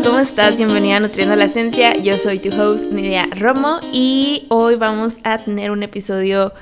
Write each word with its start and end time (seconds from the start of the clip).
¿cómo 0.00 0.20
estás? 0.20 0.56
Bienvenida 0.56 0.96
a 0.96 1.00
Nutriendo 1.00 1.36
la 1.36 1.44
Esencia. 1.44 1.94
Yo 1.96 2.16
soy 2.16 2.38
tu 2.38 2.48
host 2.48 2.90
Nidia 2.90 3.26
Romo 3.36 3.78
y 3.92 4.46
hoy 4.48 4.76
vamos 4.76 5.18
a 5.22 5.36
tener 5.36 5.70
un 5.70 5.82
episodio 5.82 6.54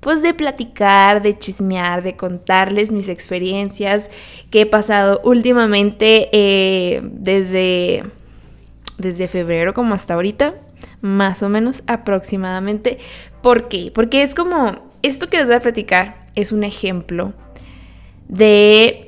pues 0.00 0.22
de 0.22 0.34
platicar, 0.34 1.22
de 1.22 1.38
chismear, 1.38 2.02
de 2.02 2.16
contarles 2.16 2.90
mis 2.90 3.08
experiencias 3.08 4.10
que 4.50 4.62
he 4.62 4.66
pasado 4.66 5.20
últimamente 5.22 6.30
eh, 6.32 7.00
desde, 7.04 8.02
desde 8.98 9.28
febrero 9.28 9.72
como 9.72 9.94
hasta 9.94 10.14
ahorita, 10.14 10.54
más 11.00 11.44
o 11.44 11.48
menos 11.48 11.84
aproximadamente. 11.86 12.98
¿Por 13.40 13.68
qué? 13.68 13.92
Porque 13.94 14.22
es 14.22 14.34
como, 14.34 14.90
esto 15.02 15.28
que 15.28 15.36
les 15.36 15.46
voy 15.46 15.56
a 15.56 15.60
platicar 15.60 16.26
es 16.34 16.50
un 16.50 16.64
ejemplo 16.64 17.34
de 18.26 19.07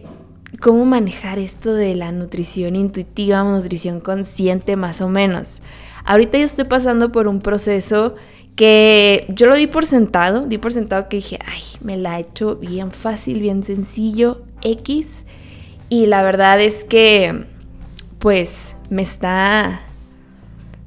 cómo 0.61 0.85
manejar 0.85 1.39
esto 1.39 1.75
de 1.75 1.95
la 1.95 2.13
nutrición 2.13 2.77
intuitiva, 2.77 3.43
nutrición 3.43 4.01
consciente 4.01 4.77
más 4.77 5.01
o 5.01 5.09
menos. 5.09 5.63
Ahorita 6.05 6.39
yo 6.39 6.45
estoy 6.45 6.65
pasando 6.65 7.11
por 7.11 7.27
un 7.27 7.41
proceso 7.41 8.15
que 8.57 9.25
yo 9.29 9.47
lo 9.47 9.55
di 9.57 9.67
por 9.67 9.87
sentado, 9.87 10.47
di 10.47 10.59
por 10.59 10.73
sentado 10.73 11.09
que 11.09 11.17
dije, 11.17 11.39
ay, 11.47 11.63
me 11.81 11.97
la 11.97 12.19
he 12.19 12.23
hecho 12.23 12.57
bien 12.57 12.91
fácil, 12.91 13.41
bien 13.41 13.65
sencillo, 13.65 14.43
X. 14.63 15.25
Y 15.89 16.07
la 16.07 16.23
verdad 16.23 16.61
es 16.61 16.85
que, 16.85 17.45
pues, 18.19 18.77
me 18.91 19.03
está, 19.03 19.81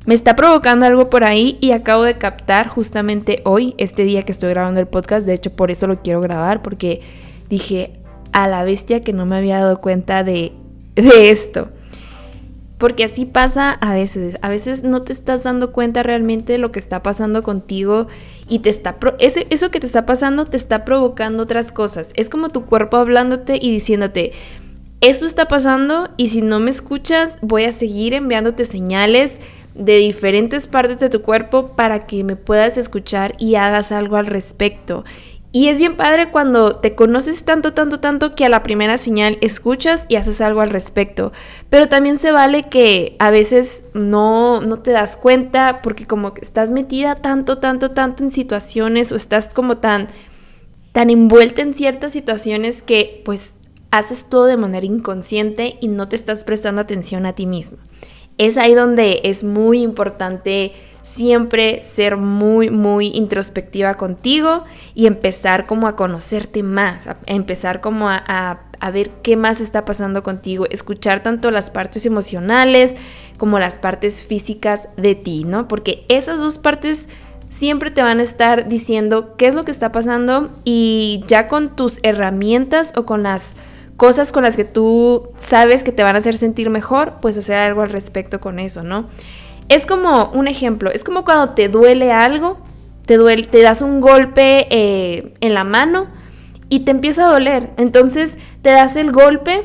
me 0.05 0.13
está 0.13 0.35
provocando 0.35 0.85
algo 0.85 1.09
por 1.09 1.23
ahí 1.23 1.57
y 1.61 1.71
acabo 1.71 2.03
de 2.03 2.17
captar 2.17 2.67
justamente 2.67 3.41
hoy, 3.43 3.73
este 3.77 4.03
día 4.03 4.23
que 4.23 4.31
estoy 4.31 4.51
grabando 4.51 4.79
el 4.79 4.87
podcast, 4.87 5.25
de 5.25 5.33
hecho 5.33 5.55
por 5.55 5.71
eso 5.71 5.87
lo 5.87 6.01
quiero 6.01 6.21
grabar, 6.21 6.61
porque 6.61 7.01
dije, 7.49 8.02
a 8.33 8.47
la 8.47 8.63
bestia 8.63 9.03
que 9.03 9.13
no 9.13 9.25
me 9.25 9.37
había 9.37 9.59
dado 9.59 9.79
cuenta 9.79 10.23
de, 10.23 10.51
de 10.95 11.29
esto. 11.29 11.69
Porque 12.77 13.05
así 13.05 13.25
pasa 13.25 13.71
a 13.71 13.93
veces. 13.93 14.37
A 14.41 14.49
veces 14.49 14.83
no 14.83 15.03
te 15.03 15.13
estás 15.13 15.43
dando 15.43 15.71
cuenta 15.71 16.03
realmente 16.03 16.53
de 16.53 16.59
lo 16.59 16.71
que 16.71 16.79
está 16.79 17.01
pasando 17.01 17.41
contigo 17.41 18.07
y 18.49 18.59
te 18.59 18.69
está 18.69 18.97
ese, 19.19 19.47
eso 19.49 19.71
que 19.71 19.79
te 19.79 19.85
está 19.85 20.05
pasando 20.05 20.45
te 20.45 20.57
está 20.57 20.83
provocando 20.83 21.43
otras 21.43 21.71
cosas. 21.71 22.11
Es 22.15 22.29
como 22.29 22.49
tu 22.49 22.65
cuerpo 22.65 22.97
hablándote 22.97 23.57
y 23.61 23.71
diciéndote, 23.71 24.33
esto 24.99 25.25
está 25.25 25.47
pasando 25.47 26.09
y 26.17 26.29
si 26.29 26.41
no 26.41 26.59
me 26.59 26.71
escuchas 26.71 27.37
voy 27.41 27.63
a 27.63 27.71
seguir 27.71 28.13
enviándote 28.13 28.65
señales 28.65 29.39
de 29.75 29.97
diferentes 29.97 30.67
partes 30.67 30.99
de 30.99 31.09
tu 31.09 31.21
cuerpo 31.21 31.75
para 31.75 32.05
que 32.05 32.23
me 32.23 32.35
puedas 32.35 32.77
escuchar 32.77 33.35
y 33.39 33.55
hagas 33.55 33.91
algo 33.91 34.17
al 34.17 34.27
respecto. 34.27 35.03
Y 35.55 35.67
es 35.67 35.77
bien 35.77 35.95
padre 35.95 36.31
cuando 36.31 36.77
te 36.77 36.95
conoces 36.95 37.43
tanto, 37.43 37.73
tanto, 37.73 37.99
tanto 37.99 38.33
que 38.33 38.43
a 38.43 38.49
la 38.49 38.63
primera 38.63 38.97
señal 38.97 39.37
escuchas 39.39 40.05
y 40.09 40.15
haces 40.15 40.41
algo 40.41 40.61
al 40.61 40.71
respecto. 40.71 41.31
Pero 41.69 41.87
también 41.87 42.17
se 42.17 42.31
vale 42.31 42.69
que 42.69 43.15
a 43.19 43.29
veces 43.29 43.85
no, 43.93 44.61
no 44.61 44.79
te 44.79 44.89
das 44.89 45.15
cuenta 45.15 45.83
porque 45.83 46.07
como 46.07 46.33
que 46.33 46.41
estás 46.41 46.71
metida 46.71 47.13
tanto, 47.13 47.59
tanto, 47.59 47.91
tanto 47.91 48.23
en 48.23 48.31
situaciones 48.31 49.11
o 49.11 49.15
estás 49.15 49.53
como 49.53 49.77
tan, 49.77 50.07
tan 50.91 51.11
envuelta 51.11 51.61
en 51.61 51.75
ciertas 51.75 52.13
situaciones 52.13 52.81
que 52.81 53.21
pues 53.23 53.57
haces 53.91 54.25
todo 54.27 54.45
de 54.45 54.57
manera 54.57 54.87
inconsciente 54.87 55.77
y 55.79 55.87
no 55.87 56.09
te 56.09 56.15
estás 56.15 56.43
prestando 56.43 56.81
atención 56.81 57.27
a 57.27 57.33
ti 57.33 57.45
mismo. 57.45 57.77
Es 58.39 58.57
ahí 58.57 58.73
donde 58.73 59.21
es 59.23 59.43
muy 59.43 59.83
importante 59.83 60.71
siempre 61.03 61.83
ser 61.83 62.17
muy, 62.17 62.69
muy 62.69 63.07
introspectiva 63.07 63.95
contigo 63.95 64.63
y 64.95 65.05
empezar 65.05 65.67
como 65.67 65.87
a 65.87 65.95
conocerte 65.95 66.63
más, 66.63 67.07
a 67.07 67.17
empezar 67.27 67.81
como 67.81 68.09
a, 68.09 68.23
a, 68.79 68.91
ver 68.91 69.09
qué 69.21 69.37
más 69.37 69.61
está 69.61 69.85
pasando 69.85 70.23
contigo, 70.23 70.65
escuchar 70.69 71.21
tanto 71.21 71.51
las 71.51 71.69
partes 71.69 72.05
emocionales 72.05 72.95
como 73.37 73.59
las 73.59 73.77
partes 73.77 74.23
físicas 74.23 74.89
de 74.97 75.15
ti, 75.15 75.43
¿no? 75.43 75.67
Porque 75.67 76.05
esas 76.07 76.39
dos 76.39 76.57
partes 76.57 77.07
siempre 77.49 77.91
te 77.91 78.01
van 78.01 78.19
a 78.19 78.23
estar 78.23 78.67
diciendo 78.67 79.35
qué 79.37 79.47
es 79.47 79.55
lo 79.55 79.65
que 79.65 79.71
está 79.71 79.91
pasando 79.91 80.47
y 80.63 81.23
ya 81.27 81.47
con 81.47 81.75
tus 81.75 81.99
herramientas 82.03 82.93
o 82.95 83.05
con 83.05 83.23
las 83.23 83.55
cosas 83.97 84.31
con 84.31 84.43
las 84.43 84.55
que 84.55 84.65
tú 84.65 85.29
sabes 85.37 85.83
que 85.83 85.91
te 85.91 86.03
van 86.03 86.15
a 86.15 86.19
hacer 86.19 86.35
sentir 86.35 86.69
mejor, 86.69 87.17
pues 87.21 87.37
hacer 87.37 87.57
algo 87.57 87.81
al 87.81 87.89
respecto 87.89 88.41
con 88.41 88.59
eso, 88.59 88.83
¿no? 88.83 89.07
Es 89.69 89.85
como 89.85 90.31
un 90.31 90.47
ejemplo, 90.47 90.91
es 90.91 91.03
como 91.03 91.23
cuando 91.23 91.53
te 91.53 91.69
duele 91.69 92.11
algo, 92.11 92.57
te, 93.05 93.17
duele, 93.17 93.43
te 93.43 93.61
das 93.61 93.81
un 93.81 94.01
golpe 94.01 94.67
eh, 94.69 95.33
en 95.41 95.53
la 95.53 95.63
mano 95.63 96.07
y 96.69 96.81
te 96.81 96.91
empieza 96.91 97.25
a 97.27 97.31
doler. 97.31 97.71
Entonces 97.77 98.37
te 98.61 98.71
das 98.71 98.95
el 98.95 99.11
golpe 99.11 99.63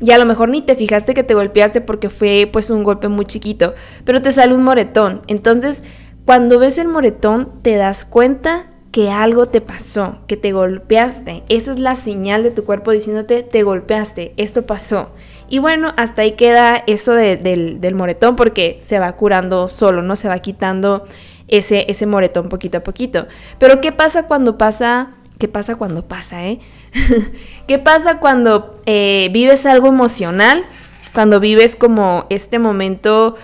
y 0.00 0.12
a 0.12 0.18
lo 0.18 0.24
mejor 0.24 0.48
ni 0.48 0.62
te 0.62 0.76
fijaste 0.76 1.14
que 1.14 1.22
te 1.22 1.34
golpeaste 1.34 1.80
porque 1.80 2.08
fue 2.08 2.48
pues 2.50 2.70
un 2.70 2.84
golpe 2.84 3.08
muy 3.08 3.26
chiquito, 3.26 3.74
pero 4.04 4.22
te 4.22 4.30
sale 4.30 4.54
un 4.54 4.64
moretón. 4.64 5.22
Entonces 5.26 5.82
cuando 6.24 6.58
ves 6.58 6.78
el 6.78 6.88
moretón 6.88 7.50
te 7.62 7.76
das 7.76 8.04
cuenta 8.04 8.66
que 8.92 9.10
algo 9.10 9.46
te 9.46 9.60
pasó, 9.60 10.18
que 10.26 10.36
te 10.36 10.52
golpeaste. 10.52 11.44
Esa 11.48 11.70
es 11.70 11.78
la 11.78 11.94
señal 11.94 12.42
de 12.42 12.50
tu 12.50 12.64
cuerpo 12.64 12.90
diciéndote 12.90 13.42
te 13.42 13.62
golpeaste, 13.62 14.34
esto 14.36 14.62
pasó. 14.62 15.10
Y 15.50 15.58
bueno, 15.58 15.92
hasta 15.96 16.22
ahí 16.22 16.32
queda 16.32 16.76
eso 16.86 17.12
del, 17.12 17.94
moretón 17.94 18.36
porque 18.36 18.78
se 18.82 19.00
va 19.00 19.12
curando 19.12 19.68
solo, 19.68 20.00
¿no? 20.00 20.14
Se 20.14 20.28
va 20.28 20.38
quitando 20.38 21.06
ese, 21.48 21.86
ese 21.90 22.06
moretón 22.06 22.48
poquito 22.48 22.78
a 22.78 22.80
poquito. 22.80 23.26
Pero 23.58 23.80
¿qué 23.80 23.90
pasa 23.90 24.28
cuando 24.28 24.56
pasa? 24.56 25.10
¿Qué 25.38 25.48
pasa 25.48 25.74
cuando 25.74 26.06
pasa, 26.06 26.46
eh? 26.46 26.60
¿Qué 27.66 27.78
pasa 27.80 28.20
cuando 28.20 28.76
eh, 28.86 29.28
vives 29.32 29.66
algo 29.66 29.88
emocional? 29.88 30.64
Cuando 31.12 31.40
vives 31.40 31.74
como 31.74 32.26
este 32.30 32.60
momento 32.60 33.34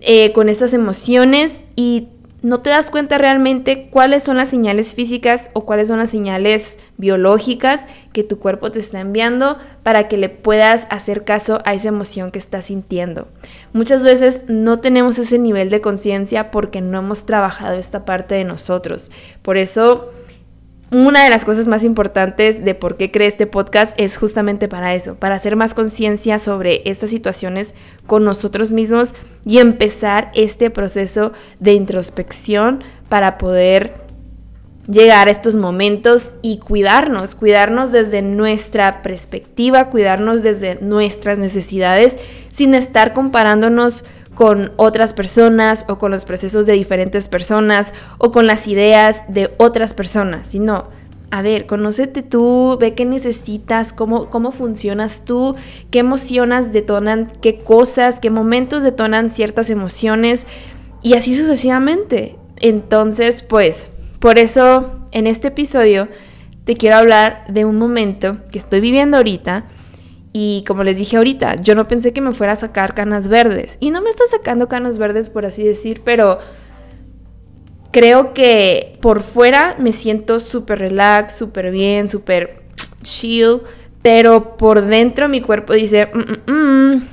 eh, 0.00 0.32
con 0.32 0.50
estas 0.50 0.74
emociones 0.74 1.64
y 1.76 2.08
no 2.42 2.60
te 2.60 2.70
das 2.70 2.90
cuenta 2.90 3.18
realmente 3.18 3.88
cuáles 3.90 4.22
son 4.22 4.36
las 4.36 4.48
señales 4.48 4.94
físicas 4.94 5.50
o 5.52 5.64
cuáles 5.64 5.88
son 5.88 5.98
las 5.98 6.10
señales 6.10 6.78
biológicas 6.96 7.86
que 8.12 8.24
tu 8.24 8.38
cuerpo 8.38 8.70
te 8.70 8.78
está 8.78 9.00
enviando 9.00 9.58
para 9.82 10.08
que 10.08 10.16
le 10.16 10.28
puedas 10.28 10.86
hacer 10.90 11.24
caso 11.24 11.60
a 11.64 11.74
esa 11.74 11.88
emoción 11.88 12.30
que 12.30 12.38
estás 12.38 12.66
sintiendo. 12.66 13.28
Muchas 13.72 14.02
veces 14.02 14.42
no 14.48 14.78
tenemos 14.78 15.18
ese 15.18 15.38
nivel 15.38 15.70
de 15.70 15.80
conciencia 15.80 16.50
porque 16.50 16.80
no 16.80 16.98
hemos 16.98 17.26
trabajado 17.26 17.76
esta 17.76 18.04
parte 18.04 18.34
de 18.34 18.44
nosotros. 18.44 19.10
Por 19.42 19.56
eso 19.56 20.12
una 20.92 21.24
de 21.24 21.30
las 21.30 21.44
cosas 21.44 21.66
más 21.66 21.82
importantes 21.82 22.64
de 22.64 22.74
por 22.76 22.96
qué 22.96 23.10
creé 23.10 23.26
este 23.26 23.46
podcast 23.46 23.92
es 23.98 24.16
justamente 24.18 24.68
para 24.68 24.94
eso, 24.94 25.16
para 25.16 25.34
hacer 25.34 25.56
más 25.56 25.74
conciencia 25.74 26.38
sobre 26.38 26.82
estas 26.84 27.10
situaciones 27.10 27.74
con 28.06 28.24
nosotros 28.24 28.70
mismos 28.70 29.12
y 29.44 29.58
empezar 29.58 30.30
este 30.34 30.70
proceso 30.70 31.32
de 31.58 31.72
introspección 31.72 32.84
para 33.08 33.36
poder 33.36 34.06
llegar 34.88 35.26
a 35.26 35.32
estos 35.32 35.56
momentos 35.56 36.34
y 36.42 36.58
cuidarnos, 36.58 37.34
cuidarnos 37.34 37.90
desde 37.90 38.22
nuestra 38.22 39.02
perspectiva, 39.02 39.90
cuidarnos 39.90 40.44
desde 40.44 40.78
nuestras 40.80 41.40
necesidades 41.40 42.16
sin 42.50 42.74
estar 42.74 43.12
comparándonos 43.12 44.04
con 44.36 44.72
otras 44.76 45.14
personas 45.14 45.86
o 45.88 45.98
con 45.98 46.12
los 46.12 46.26
procesos 46.26 46.66
de 46.66 46.74
diferentes 46.74 47.26
personas 47.26 47.94
o 48.18 48.30
con 48.30 48.46
las 48.46 48.68
ideas 48.68 49.22
de 49.28 49.50
otras 49.56 49.94
personas, 49.94 50.46
sino, 50.46 50.84
a 51.30 51.40
ver, 51.40 51.64
conócete 51.64 52.22
tú, 52.22 52.76
ve 52.78 52.92
qué 52.92 53.06
necesitas, 53.06 53.94
cómo, 53.94 54.28
cómo 54.28 54.52
funcionas 54.52 55.24
tú, 55.24 55.56
qué 55.90 56.00
emociones 56.00 56.74
detonan, 56.74 57.32
qué 57.40 57.56
cosas, 57.56 58.20
qué 58.20 58.28
momentos 58.28 58.82
detonan 58.82 59.30
ciertas 59.30 59.70
emociones 59.70 60.46
y 61.02 61.14
así 61.14 61.34
sucesivamente. 61.34 62.36
Entonces, 62.60 63.40
pues, 63.40 63.88
por 64.20 64.38
eso 64.38 65.00
en 65.12 65.26
este 65.26 65.48
episodio 65.48 66.08
te 66.66 66.76
quiero 66.76 66.96
hablar 66.96 67.44
de 67.48 67.64
un 67.64 67.76
momento 67.76 68.36
que 68.52 68.58
estoy 68.58 68.80
viviendo 68.80 69.16
ahorita 69.16 69.64
y 70.38 70.64
como 70.66 70.84
les 70.84 70.98
dije 70.98 71.16
ahorita, 71.16 71.54
yo 71.54 71.74
no 71.74 71.86
pensé 71.86 72.12
que 72.12 72.20
me 72.20 72.30
fuera 72.30 72.52
a 72.52 72.56
sacar 72.56 72.92
canas 72.92 73.26
verdes. 73.26 73.78
Y 73.80 73.88
no 73.88 74.02
me 74.02 74.10
está 74.10 74.24
sacando 74.30 74.68
canas 74.68 74.98
verdes, 74.98 75.30
por 75.30 75.46
así 75.46 75.64
decir, 75.64 76.02
pero 76.04 76.40
creo 77.90 78.34
que 78.34 78.98
por 79.00 79.22
fuera 79.22 79.76
me 79.78 79.92
siento 79.92 80.38
súper 80.38 80.80
relax, 80.80 81.38
súper 81.38 81.70
bien, 81.70 82.10
súper 82.10 82.64
chill. 83.02 83.62
Pero 84.02 84.58
por 84.58 84.82
dentro 84.82 85.30
mi 85.30 85.40
cuerpo 85.40 85.72
dice, 85.72 86.04
mm, 86.12 86.52
mm, 86.52 86.54
mm, 86.54 87.08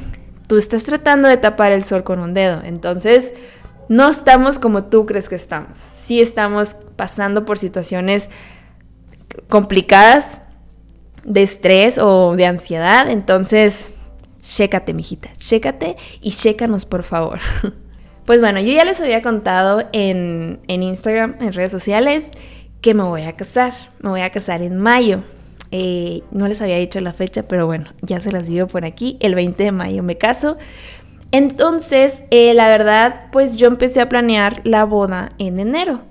tú 0.47 0.57
estás 0.57 0.83
tratando 0.83 1.29
de 1.29 1.37
tapar 1.37 1.71
el 1.71 1.85
sol 1.85 2.03
con 2.03 2.19
un 2.19 2.33
dedo. 2.33 2.61
Entonces, 2.65 3.33
no 3.87 4.09
estamos 4.09 4.59
como 4.59 4.83
tú 4.83 5.05
crees 5.05 5.29
que 5.29 5.35
estamos. 5.35 5.77
Sí 5.77 6.19
estamos 6.19 6.75
pasando 6.97 7.45
por 7.45 7.57
situaciones 7.57 8.29
complicadas, 9.47 10.41
de 11.23 11.43
estrés 11.43 11.97
o 11.97 12.35
de 12.35 12.45
ansiedad. 12.45 13.09
Entonces, 13.09 13.87
chécate, 14.41 14.93
mijita, 14.93 15.29
chécate 15.37 15.97
y 16.21 16.31
chécanos, 16.31 16.85
por 16.85 17.03
favor. 17.03 17.39
Pues 18.25 18.39
bueno, 18.39 18.61
yo 18.61 18.71
ya 18.71 18.85
les 18.85 19.01
había 19.01 19.21
contado 19.21 19.83
en, 19.91 20.61
en 20.69 20.81
Instagram, 20.81 21.35
en 21.41 21.51
redes 21.51 21.71
sociales, 21.71 22.31
que 22.79 22.93
me 22.93 23.03
voy 23.03 23.23
a 23.23 23.33
casar. 23.33 23.73
Me 23.99 24.11
voy 24.11 24.21
a 24.21 24.29
casar 24.29 24.61
en 24.61 24.77
mayo. 24.77 25.23
Eh, 25.71 26.21
no 26.31 26.47
les 26.47 26.61
había 26.61 26.77
dicho 26.77 26.99
la 27.01 27.13
fecha, 27.13 27.43
pero 27.43 27.65
bueno, 27.65 27.87
ya 28.01 28.21
se 28.21 28.31
las 28.31 28.47
digo 28.47 28.67
por 28.67 28.85
aquí. 28.85 29.17
El 29.19 29.35
20 29.35 29.63
de 29.63 29.71
mayo 29.71 30.03
me 30.03 30.17
caso. 30.17 30.57
Entonces, 31.31 32.25
eh, 32.29 32.53
la 32.53 32.69
verdad, 32.69 33.25
pues 33.31 33.55
yo 33.55 33.67
empecé 33.67 33.99
a 33.99 34.07
planear 34.07 34.61
la 34.65 34.85
boda 34.85 35.31
en 35.39 35.59
enero. 35.59 36.01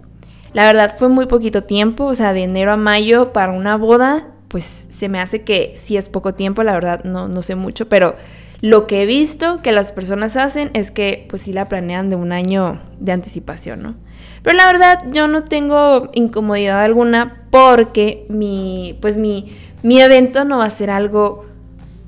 La 0.53 0.67
verdad 0.67 0.97
fue 0.99 1.09
muy 1.09 1.27
poquito 1.27 1.63
tiempo, 1.63 2.07
o 2.07 2.15
sea, 2.15 2.33
de 2.33 2.43
enero 2.43 2.73
a 2.73 2.77
mayo 2.77 3.33
para 3.33 3.53
una 3.53 3.77
boda, 3.77 4.27
pues 4.53 4.87
se 4.91 5.09
me 5.09 5.19
hace 5.19 5.43
que 5.43 5.75
sí 5.77 5.97
es 5.97 6.11
poco 6.11 6.35
tiempo, 6.35 6.63
la 6.63 6.75
verdad 6.75 7.05
no, 7.05 7.27
no 7.27 7.41
sé 7.41 7.55
mucho, 7.55 7.89
pero 7.89 8.15
lo 8.61 8.87
que 8.87 9.03
he 9.03 9.07
visto 9.07 9.57
que 9.63 9.73
las 9.73 9.93
personas 9.93 10.37
hacen 10.37 10.71
es 10.75 10.91
que 10.91 11.27
pues 11.31 11.41
sí 11.43 11.55
la 11.55 11.65
planean 11.65 12.11
de 12.11 12.17
un 12.17 12.33
año 12.33 12.79
de 13.01 13.13
anticipación, 13.13 13.83
¿no? 13.83 13.95
Pero 14.43 14.55
la 14.55 14.67
verdad 14.67 15.05
yo 15.11 15.27
no 15.27 15.45
tengo 15.45 16.11
incomodidad 16.13 16.83
alguna 16.83 17.47
porque 17.51 18.27
mi, 18.29 18.99
pues 19.01 19.17
mi, 19.17 19.57
mi 19.83 20.03
evento 20.03 20.45
no 20.45 20.59
va 20.59 20.67
a 20.67 20.71
ser 20.71 20.91
algo 20.91 21.47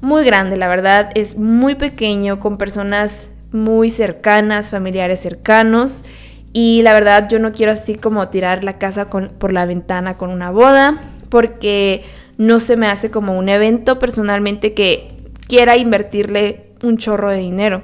muy 0.02 0.22
grande, 0.22 0.58
la 0.58 0.68
verdad 0.68 1.12
es 1.14 1.38
muy 1.38 1.76
pequeño 1.76 2.40
con 2.40 2.58
personas 2.58 3.30
muy 3.52 3.88
cercanas, 3.88 4.68
familiares 4.68 5.20
cercanos 5.20 6.04
y 6.52 6.82
la 6.82 6.92
verdad 6.92 7.26
yo 7.26 7.38
no 7.38 7.52
quiero 7.52 7.72
así 7.72 7.94
como 7.94 8.28
tirar 8.28 8.64
la 8.64 8.74
casa 8.74 9.08
por 9.08 9.52
la 9.52 9.64
ventana 9.64 10.18
con 10.18 10.28
una 10.28 10.50
boda 10.50 11.00
porque 11.30 12.04
no 12.38 12.58
se 12.58 12.76
me 12.76 12.86
hace 12.86 13.10
como 13.10 13.38
un 13.38 13.48
evento 13.48 13.98
personalmente 13.98 14.74
que 14.74 15.08
quiera 15.46 15.76
invertirle 15.76 16.72
un 16.82 16.98
chorro 16.98 17.30
de 17.30 17.38
dinero, 17.38 17.82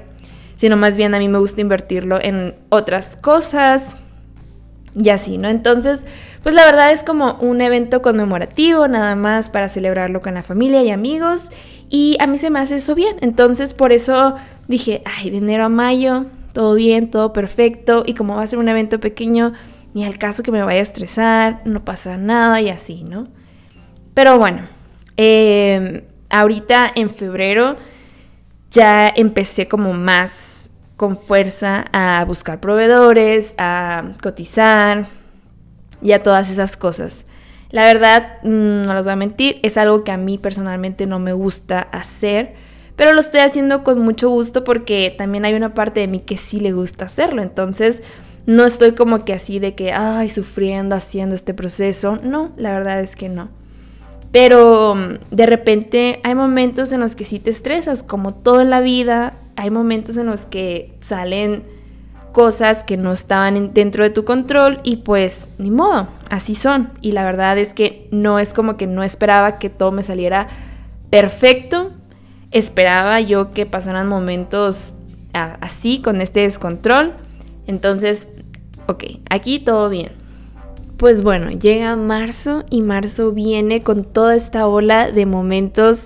sino 0.57 0.77
más 0.77 0.97
bien 0.97 1.13
a 1.13 1.19
mí 1.19 1.27
me 1.27 1.39
gusta 1.39 1.61
invertirlo 1.61 2.19
en 2.21 2.55
otras 2.69 3.15
cosas, 3.15 3.97
y 4.95 5.09
así, 5.09 5.37
¿no? 5.37 5.49
Entonces, 5.49 6.05
pues 6.43 6.55
la 6.55 6.65
verdad 6.65 6.91
es 6.91 7.03
como 7.03 7.35
un 7.39 7.61
evento 7.61 8.01
conmemorativo, 8.01 8.87
nada 8.87 9.15
más 9.15 9.49
para 9.49 9.69
celebrarlo 9.69 10.21
con 10.21 10.33
la 10.33 10.43
familia 10.43 10.83
y 10.83 10.91
amigos. 10.91 11.49
Y 11.89 12.17
a 12.19 12.27
mí 12.27 12.37
se 12.37 12.49
me 12.49 12.59
hace 12.59 12.75
eso 12.75 12.95
bien. 12.95 13.17
Entonces, 13.21 13.73
por 13.73 13.91
eso 13.91 14.35
dije, 14.67 15.01
ay, 15.05 15.29
de 15.29 15.37
enero 15.37 15.65
a 15.65 15.69
mayo, 15.69 16.25
todo 16.53 16.75
bien, 16.75 17.09
todo 17.09 17.33
perfecto. 17.33 18.03
Y 18.05 18.13
como 18.13 18.35
va 18.35 18.43
a 18.43 18.47
ser 18.47 18.59
un 18.59 18.69
evento 18.69 18.99
pequeño, 18.99 19.53
ni 19.93 20.05
al 20.05 20.17
caso 20.17 20.43
que 20.43 20.51
me 20.51 20.63
vaya 20.63 20.79
a 20.79 20.83
estresar, 20.83 21.61
no 21.65 21.83
pasa 21.85 22.17
nada 22.17 22.61
y 22.61 22.69
así, 22.69 23.03
¿no? 23.03 23.27
Pero 24.13 24.37
bueno, 24.37 24.61
em, 25.17 26.03
ahorita 26.29 26.91
en 26.95 27.09
febrero 27.09 27.77
ya 28.69 29.11
empecé 29.15 29.67
como 29.67 29.93
más 29.93 30.69
con 30.97 31.17
fuerza 31.17 31.85
a 31.93 32.23
buscar 32.25 32.59
proveedores, 32.59 33.55
a 33.57 34.13
cotizar 34.21 35.07
y 36.01 36.11
a 36.11 36.21
todas 36.21 36.51
esas 36.51 36.77
cosas. 36.77 37.25
La 37.71 37.85
verdad, 37.85 38.37
mm, 38.43 38.83
no 38.83 38.93
les 38.93 39.03
voy 39.03 39.13
a 39.13 39.15
mentir, 39.15 39.59
es 39.63 39.77
algo 39.77 40.03
que 40.03 40.11
a 40.11 40.17
mí 40.17 40.37
personalmente 40.37 41.07
no 41.07 41.19
me 41.19 41.33
gusta 41.33 41.79
hacer, 41.79 42.53
pero 42.95 43.13
lo 43.13 43.21
estoy 43.21 43.39
haciendo 43.39 43.83
con 43.83 43.99
mucho 44.01 44.29
gusto 44.29 44.63
porque 44.63 45.13
también 45.17 45.45
hay 45.45 45.53
una 45.53 45.73
parte 45.73 46.01
de 46.01 46.07
mí 46.07 46.19
que 46.19 46.37
sí 46.37 46.59
le 46.59 46.73
gusta 46.73 47.05
hacerlo. 47.05 47.41
Entonces, 47.41 48.03
no 48.45 48.65
estoy 48.65 48.91
como 48.93 49.25
que 49.25 49.33
así 49.33 49.59
de 49.59 49.73
que, 49.75 49.93
ay, 49.93 50.29
sufriendo 50.29 50.95
haciendo 50.95 51.33
este 51.33 51.53
proceso. 51.53 52.17
No, 52.21 52.51
la 52.57 52.73
verdad 52.73 52.99
es 52.99 53.15
que 53.15 53.29
no. 53.29 53.49
Pero 54.31 54.95
mm, 54.95 55.35
de 55.35 55.45
repente 55.45 56.19
hay 56.23 56.35
momentos 56.35 56.91
en 56.91 56.99
los 56.99 57.15
que 57.15 57.25
sí 57.25 57.39
te 57.39 57.49
estresas, 57.49 58.03
como 58.03 58.33
todo 58.33 58.61
en 58.61 58.69
la 58.69 58.81
vida, 58.81 59.33
hay 59.55 59.69
momentos 59.69 60.17
en 60.17 60.27
los 60.27 60.43
que 60.43 60.93
salen 61.01 61.63
cosas 62.31 62.83
que 62.83 62.97
no 62.97 63.11
estaban 63.11 63.73
dentro 63.73 64.03
de 64.03 64.09
tu 64.09 64.23
control 64.23 64.79
y 64.83 64.97
pues 64.97 65.47
ni 65.57 65.69
modo, 65.69 66.07
así 66.29 66.55
son. 66.55 66.89
Y 67.01 67.11
la 67.11 67.25
verdad 67.25 67.57
es 67.57 67.73
que 67.73 68.07
no 68.11 68.39
es 68.39 68.53
como 68.53 68.77
que 68.77 68.87
no 68.87 69.03
esperaba 69.03 69.59
que 69.59 69.69
todo 69.69 69.91
me 69.91 70.03
saliera 70.03 70.47
perfecto. 71.09 71.91
Esperaba 72.51 73.19
yo 73.21 73.51
que 73.51 73.65
pasaran 73.65 74.07
momentos 74.07 74.93
así, 75.33 76.01
con 76.01 76.21
este 76.21 76.41
descontrol. 76.41 77.13
Entonces, 77.67 78.27
ok, 78.87 79.03
aquí 79.29 79.59
todo 79.59 79.89
bien. 79.89 80.20
Pues 81.01 81.23
bueno, 81.23 81.49
llega 81.49 81.95
marzo 81.95 82.63
y 82.69 82.83
marzo 82.83 83.31
viene 83.31 83.81
con 83.81 84.03
toda 84.03 84.35
esta 84.35 84.67
ola 84.67 85.11
de 85.11 85.25
momentos 85.25 86.05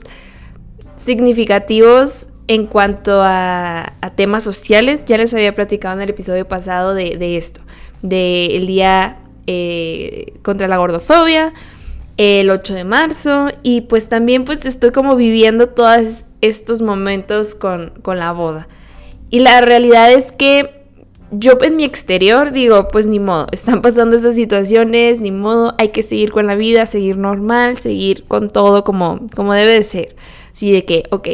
significativos 0.96 2.30
en 2.48 2.66
cuanto 2.66 3.20
a, 3.22 3.92
temas 4.16 4.44
sociales, 4.44 5.04
ya 5.04 5.18
les 5.18 5.34
había 5.34 5.54
platicado 5.54 5.98
en 5.98 6.04
el 6.04 6.12
episodio 6.12 6.48
pasado 6.48 6.94
de, 6.94 7.36
esto, 7.36 7.60
del 8.04 8.68
día 8.68 9.18
eh, 9.48 10.32
contra 10.44 10.70
la 10.70 10.78
gordofobia, 10.78 11.52
el 12.16 12.50
8 12.50 12.74
de 12.74 12.86
marzo, 12.86 13.50
y 13.64 13.82
pues 13.82 14.08
también 14.08 14.46
pues 14.46 14.64
estoy 14.64 14.92
como 14.92 15.18
viviendo 15.18 15.68
todos 15.68 16.24
estos 16.40 16.82
momentos 16.82 17.54
con, 17.54 17.90
con 18.02 18.18
la 18.18 18.32
boda. 18.32 18.70
Y 19.30 19.40
la 19.40 19.60
realidad 19.60 20.14
es 20.14 20.32
que 20.32 20.85
yo 21.32 21.58
en 21.62 21.76
mi 21.76 21.84
exterior 21.84 22.52
digo, 22.52 22.88
pues 22.90 23.08
ni 23.08 23.20
modo, 23.20 23.48
están 23.52 23.82
pasando 23.82 24.16
estas 24.16 24.36
situaciones, 24.36 25.20
ni 25.20 25.32
modo, 25.32 25.76
hay 25.78 25.90
que 25.90 26.04
seguir 26.04 26.32
con 26.32 26.48
la 26.48 26.56
vida, 26.56 26.86
seguir 26.86 27.18
normal, 27.18 27.80
seguir 27.80 28.26
con 28.26 28.50
todo 28.50 28.84
como, 28.84 29.28
como 29.36 29.54
debe 29.54 29.74
de 29.74 29.84
ser. 29.84 30.16
Así 30.54 30.72
de 30.72 30.86
que, 30.86 31.04
ok, 31.12 31.28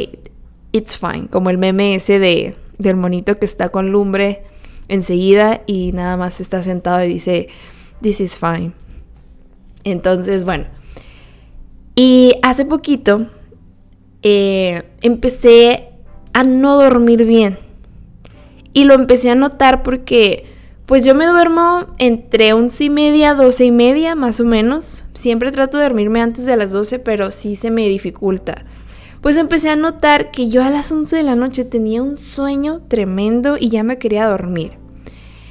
it's 0.72 0.96
fine, 0.96 1.28
como 1.30 1.50
el 1.50 1.58
meme 1.58 1.94
ese 1.94 2.18
de, 2.18 2.54
del 2.78 2.96
monito 2.96 3.38
que 3.38 3.44
está 3.44 3.68
con 3.68 3.90
lumbre 3.90 4.42
enseguida 4.88 5.62
y 5.66 5.92
nada 5.92 6.16
más 6.16 6.40
está 6.40 6.62
sentado 6.62 7.04
y 7.04 7.08
dice, 7.08 7.48
this 8.00 8.20
is 8.20 8.36
fine. 8.36 8.72
Entonces, 9.84 10.44
bueno. 10.44 10.66
Y 11.94 12.34
hace 12.42 12.64
poquito 12.64 13.26
eh, 14.22 14.84
empecé 15.02 15.90
a 16.32 16.44
no 16.44 16.80
dormir 16.80 17.24
bien. 17.24 17.58
Y 18.72 18.84
lo 18.84 18.94
empecé 18.94 19.30
a 19.30 19.34
notar 19.34 19.82
porque, 19.82 20.46
pues 20.86 21.04
yo 21.04 21.14
me 21.14 21.26
duermo 21.26 21.86
entre 21.98 22.52
11 22.52 22.84
y 22.84 22.90
media, 22.90 23.34
12 23.34 23.64
y 23.66 23.70
media, 23.70 24.14
más 24.14 24.40
o 24.40 24.44
menos. 24.44 25.04
Siempre 25.14 25.52
trato 25.52 25.78
de 25.78 25.84
dormirme 25.84 26.20
antes 26.20 26.46
de 26.46 26.56
las 26.56 26.72
12, 26.72 26.98
pero 26.98 27.30
sí 27.30 27.56
se 27.56 27.70
me 27.70 27.88
dificulta 27.88 28.64
pues 29.22 29.36
empecé 29.36 29.70
a 29.70 29.76
notar 29.76 30.32
que 30.32 30.48
yo 30.48 30.64
a 30.64 30.70
las 30.70 30.90
11 30.90 31.16
de 31.16 31.22
la 31.22 31.36
noche 31.36 31.64
tenía 31.64 32.02
un 32.02 32.16
sueño 32.16 32.82
tremendo 32.88 33.56
y 33.58 33.70
ya 33.70 33.84
me 33.84 33.96
quería 33.96 34.26
dormir. 34.26 34.72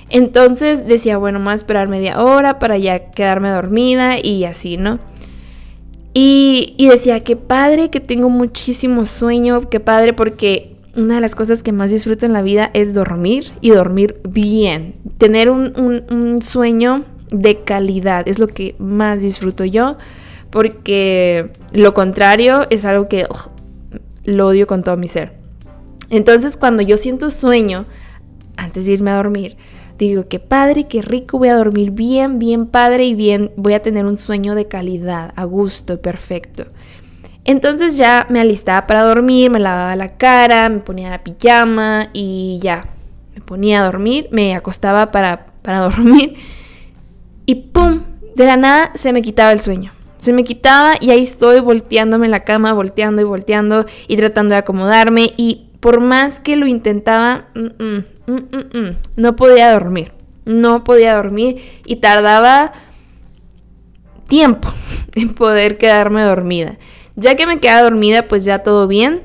Entonces 0.09 0.85
decía, 0.85 1.17
bueno, 1.17 1.39
más 1.39 1.61
esperar 1.61 1.87
media 1.87 2.21
hora 2.21 2.59
para 2.59 2.77
ya 2.77 3.11
quedarme 3.11 3.49
dormida 3.49 4.19
y 4.21 4.43
así, 4.43 4.75
¿no? 4.75 4.99
Y, 6.13 6.75
y 6.77 6.89
decía, 6.89 7.23
qué 7.23 7.37
padre 7.37 7.89
que 7.89 8.01
tengo 8.01 8.27
muchísimo 8.27 9.05
sueño, 9.05 9.69
qué 9.69 9.79
padre 9.79 10.11
porque 10.11 10.75
una 10.95 11.15
de 11.15 11.21
las 11.21 11.35
cosas 11.35 11.63
que 11.63 11.71
más 11.71 11.91
disfruto 11.91 12.25
en 12.25 12.33
la 12.33 12.41
vida 12.41 12.69
es 12.73 12.93
dormir 12.93 13.51
y 13.61 13.69
dormir 13.69 14.19
bien. 14.27 14.95
Tener 15.17 15.49
un, 15.49 16.39
sueño 16.41 17.05
de 17.29 17.63
calidad 17.63 18.27
es 18.27 18.39
lo 18.39 18.47
que 18.47 18.75
más 18.77 19.21
disfruto 19.21 19.63
yo 19.63 19.97
porque 20.49 21.51
lo 21.71 21.93
contrario 21.93 22.67
es 22.69 22.83
algo 22.83 23.07
que 23.07 23.25
lo 24.25 24.47
odio 24.47 24.67
con 24.67 24.83
todo 24.83 24.97
mi 24.97 25.07
ser. 25.07 25.33
Entonces 26.09 26.57
cuando 26.57 26.81
yo 26.81 26.97
siento 26.97 27.29
sueño, 27.29 27.85
antes 28.57 28.85
de 28.85 28.91
irme 28.91 29.11
a 29.11 29.15
dormir, 29.15 29.55
digo, 29.97 30.27
qué 30.27 30.39
padre, 30.39 30.87
qué 30.87 31.01
rico, 31.01 31.37
voy 31.37 31.47
a 31.47 31.55
dormir 31.55 31.91
bien, 31.91 32.37
bien 32.37 32.65
padre 32.65 33.05
y 33.05 33.15
bien, 33.15 33.51
voy 33.55 33.73
a 33.73 33.81
tener 33.81 34.05
un 34.05 34.17
sueño 34.17 34.55
de 34.55 34.67
calidad, 34.67 35.31
a 35.37 35.45
gusto, 35.45 36.01
perfecto. 36.01 36.65
Entonces 37.43 37.97
ya 37.97 38.27
me 38.29 38.39
alistaba 38.39 38.85
para 38.85 39.03
dormir, 39.03 39.49
me 39.49 39.59
lavaba 39.59 39.95
la 39.95 40.17
cara, 40.17 40.69
me 40.69 40.79
ponía 40.79 41.09
la 41.09 41.23
pijama 41.23 42.09
y 42.13 42.59
ya, 42.61 42.85
me 43.33 43.41
ponía 43.41 43.81
a 43.81 43.85
dormir, 43.85 44.27
me 44.31 44.55
acostaba 44.55 45.11
para, 45.11 45.47
para 45.61 45.79
dormir 45.89 46.35
y 47.45 47.55
¡pum! 47.55 48.03
De 48.35 48.45
la 48.45 48.57
nada 48.57 48.91
se 48.95 49.11
me 49.11 49.21
quitaba 49.21 49.51
el 49.51 49.59
sueño. 49.59 49.91
Se 50.17 50.33
me 50.33 50.43
quitaba 50.43 50.93
y 51.01 51.09
ahí 51.09 51.23
estoy 51.23 51.59
volteándome 51.59 52.27
en 52.27 52.31
la 52.31 52.43
cama, 52.43 52.73
volteando 52.73 53.21
y 53.21 53.25
volteando 53.25 53.85
y 54.07 54.17
tratando 54.17 54.53
de 54.53 54.59
acomodarme 54.59 55.33
y 55.35 55.71
por 55.79 55.99
más 55.99 56.39
que 56.39 56.55
lo 56.55 56.67
intentaba, 56.67 57.47
mm, 57.55 58.31
mm, 58.31 58.77
mm, 58.77 58.97
no 59.15 59.35
podía 59.35 59.73
dormir. 59.73 60.13
No 60.45 60.83
podía 60.83 61.15
dormir 61.15 61.61
y 61.85 61.97
tardaba 61.97 62.71
tiempo 64.27 64.69
en 65.15 65.33
poder 65.33 65.77
quedarme 65.77 66.23
dormida. 66.23 66.77
Ya 67.15 67.35
que 67.35 67.45
me 67.45 67.59
quedaba 67.59 67.83
dormida, 67.83 68.27
pues 68.27 68.45
ya 68.45 68.59
todo 68.59 68.87
bien, 68.87 69.21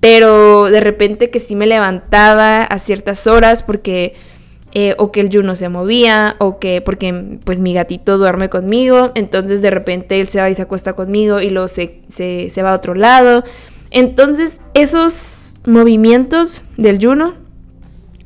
pero 0.00 0.70
de 0.70 0.80
repente 0.80 1.30
que 1.30 1.40
sí 1.40 1.54
me 1.54 1.66
levantaba 1.66 2.62
a 2.62 2.78
ciertas 2.78 3.26
horas 3.26 3.62
porque 3.62 4.14
eh, 4.72 4.94
o 4.98 5.10
que 5.10 5.20
el 5.20 5.30
Juno 5.32 5.56
se 5.56 5.68
movía, 5.68 6.36
o 6.38 6.60
que, 6.60 6.80
porque 6.80 7.38
pues 7.42 7.58
mi 7.58 7.74
gatito 7.74 8.18
duerme 8.18 8.48
conmigo, 8.48 9.10
entonces 9.16 9.62
de 9.62 9.70
repente 9.70 10.20
él 10.20 10.28
se 10.28 10.40
va 10.40 10.48
y 10.48 10.54
se 10.54 10.62
acuesta 10.62 10.92
conmigo 10.92 11.40
y 11.40 11.50
luego 11.50 11.66
se, 11.66 12.02
se, 12.08 12.62
va 12.62 12.70
a 12.72 12.76
otro 12.76 12.94
lado. 12.94 13.42
Entonces 13.90 14.60
esos 14.74 15.56
movimientos 15.66 16.62
del 16.76 17.04
Juno 17.04 17.34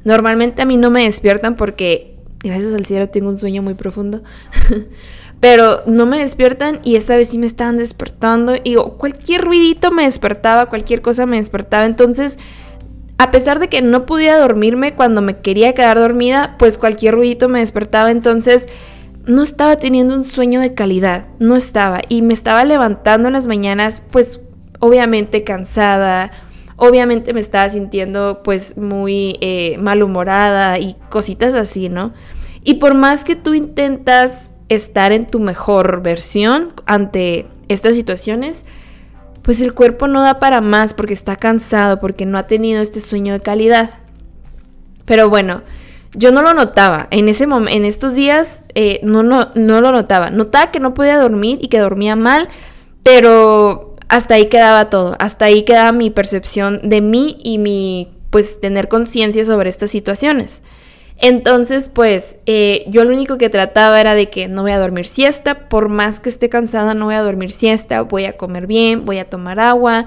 normalmente 0.04 0.60
a 0.60 0.66
mí 0.66 0.76
no 0.76 0.90
me 0.90 1.04
despiertan 1.04 1.56
porque, 1.56 2.14
gracias 2.42 2.74
al 2.74 2.84
cielo, 2.84 3.08
tengo 3.08 3.30
un 3.30 3.38
sueño 3.38 3.62
muy 3.62 3.72
profundo. 3.72 4.22
pero 5.40 5.82
no 5.86 6.06
me 6.06 6.18
despiertan 6.18 6.80
y 6.84 6.96
esta 6.96 7.16
vez 7.16 7.30
sí 7.30 7.38
me 7.38 7.46
estaban 7.46 7.76
despertando 7.76 8.54
y 8.62 8.76
cualquier 8.96 9.42
ruidito 9.42 9.90
me 9.90 10.04
despertaba, 10.04 10.66
cualquier 10.66 11.02
cosa 11.02 11.26
me 11.26 11.36
despertaba, 11.36 11.84
entonces 11.84 12.38
a 13.18 13.30
pesar 13.30 13.60
de 13.60 13.68
que 13.68 13.80
no 13.80 14.06
podía 14.06 14.36
dormirme 14.38 14.94
cuando 14.94 15.22
me 15.22 15.36
quería 15.36 15.74
quedar 15.74 15.98
dormida, 15.98 16.56
pues 16.58 16.78
cualquier 16.78 17.14
ruidito 17.14 17.48
me 17.48 17.60
despertaba, 17.60 18.10
entonces 18.10 18.68
no 19.26 19.42
estaba 19.42 19.76
teniendo 19.76 20.14
un 20.14 20.24
sueño 20.24 20.60
de 20.60 20.74
calidad, 20.74 21.26
no 21.38 21.56
estaba. 21.56 22.00
Y 22.08 22.22
me 22.22 22.34
estaba 22.34 22.64
levantando 22.64 23.28
en 23.28 23.34
las 23.34 23.46
mañanas 23.46 24.02
pues 24.10 24.40
obviamente 24.80 25.44
cansada, 25.44 26.32
obviamente 26.76 27.32
me 27.32 27.40
estaba 27.40 27.68
sintiendo 27.68 28.42
pues 28.44 28.76
muy 28.76 29.38
eh, 29.40 29.76
malhumorada 29.78 30.78
y 30.78 30.96
cositas 31.08 31.54
así, 31.54 31.88
¿no? 31.88 32.12
Y 32.64 32.74
por 32.74 32.94
más 32.94 33.24
que 33.24 33.36
tú 33.36 33.54
intentas 33.54 34.52
estar 34.68 35.12
en 35.12 35.26
tu 35.26 35.40
mejor 35.40 36.02
versión 36.02 36.72
ante 36.86 37.46
estas 37.68 37.94
situaciones, 37.94 38.64
pues 39.42 39.60
el 39.60 39.74
cuerpo 39.74 40.06
no 40.06 40.22
da 40.22 40.38
para 40.38 40.60
más 40.60 40.94
porque 40.94 41.12
está 41.12 41.36
cansado, 41.36 41.98
porque 42.00 42.26
no 42.26 42.38
ha 42.38 42.44
tenido 42.44 42.80
este 42.80 43.00
sueño 43.00 43.34
de 43.34 43.40
calidad. 43.40 43.90
Pero 45.04 45.28
bueno, 45.28 45.62
yo 46.14 46.32
no 46.32 46.42
lo 46.42 46.54
notaba. 46.54 47.08
En, 47.10 47.28
ese 47.28 47.44
en 47.44 47.84
estos 47.84 48.14
días 48.14 48.62
eh, 48.74 49.00
no, 49.02 49.22
no, 49.22 49.50
no 49.54 49.80
lo 49.80 49.92
notaba. 49.92 50.30
Notaba 50.30 50.70
que 50.70 50.80
no 50.80 50.94
podía 50.94 51.18
dormir 51.18 51.58
y 51.60 51.68
que 51.68 51.78
dormía 51.78 52.16
mal, 52.16 52.48
pero 53.02 53.96
hasta 54.08 54.34
ahí 54.34 54.46
quedaba 54.46 54.90
todo. 54.90 55.16
Hasta 55.18 55.46
ahí 55.46 55.64
quedaba 55.64 55.92
mi 55.92 56.10
percepción 56.10 56.88
de 56.88 57.00
mí 57.00 57.36
y 57.42 57.58
mi, 57.58 58.16
pues, 58.30 58.60
tener 58.60 58.88
conciencia 58.88 59.44
sobre 59.44 59.68
estas 59.68 59.90
situaciones. 59.90 60.62
Entonces, 61.18 61.88
pues 61.88 62.38
eh, 62.46 62.84
yo 62.88 63.04
lo 63.04 63.14
único 63.14 63.38
que 63.38 63.48
trataba 63.48 64.00
era 64.00 64.14
de 64.14 64.30
que 64.30 64.48
no 64.48 64.62
voy 64.62 64.72
a 64.72 64.78
dormir 64.78 65.06
siesta, 65.06 65.68
por 65.68 65.88
más 65.88 66.20
que 66.20 66.28
esté 66.28 66.48
cansada, 66.48 66.94
no 66.94 67.06
voy 67.06 67.14
a 67.14 67.22
dormir 67.22 67.50
siesta, 67.50 68.02
voy 68.02 68.24
a 68.24 68.36
comer 68.36 68.66
bien, 68.66 69.04
voy 69.04 69.18
a 69.18 69.30
tomar 69.30 69.60
agua, 69.60 70.06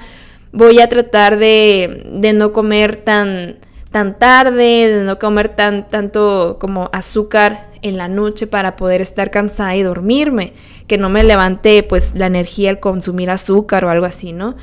voy 0.52 0.80
a 0.80 0.90
tratar 0.90 1.38
de, 1.38 2.04
de 2.14 2.34
no 2.34 2.52
comer 2.52 2.98
tan, 2.98 3.56
tan 3.90 4.20
tarde, 4.20 4.90
de 4.90 5.04
no 5.04 5.18
comer 5.18 5.50
tan, 5.50 5.90
tanto 5.90 6.58
como 6.60 6.90
azúcar 6.92 7.68
en 7.82 7.98
la 7.98 8.08
noche 8.08 8.46
para 8.48 8.76
poder 8.76 9.02
estar 9.02 9.32
cansada 9.32 9.76
y 9.76 9.84
dormirme, 9.84 10.54
que 10.88 10.98
no 10.98 11.10
me 11.10 11.24
levante 11.24 11.84
pues 11.84 12.16
la 12.16 12.28
energía 12.28 12.70
al 12.70 12.80
consumir 12.80 13.30
azúcar 13.30 13.86
o 13.86 13.90
algo 13.90 14.06
así, 14.06 14.34
¿no? 14.34 14.56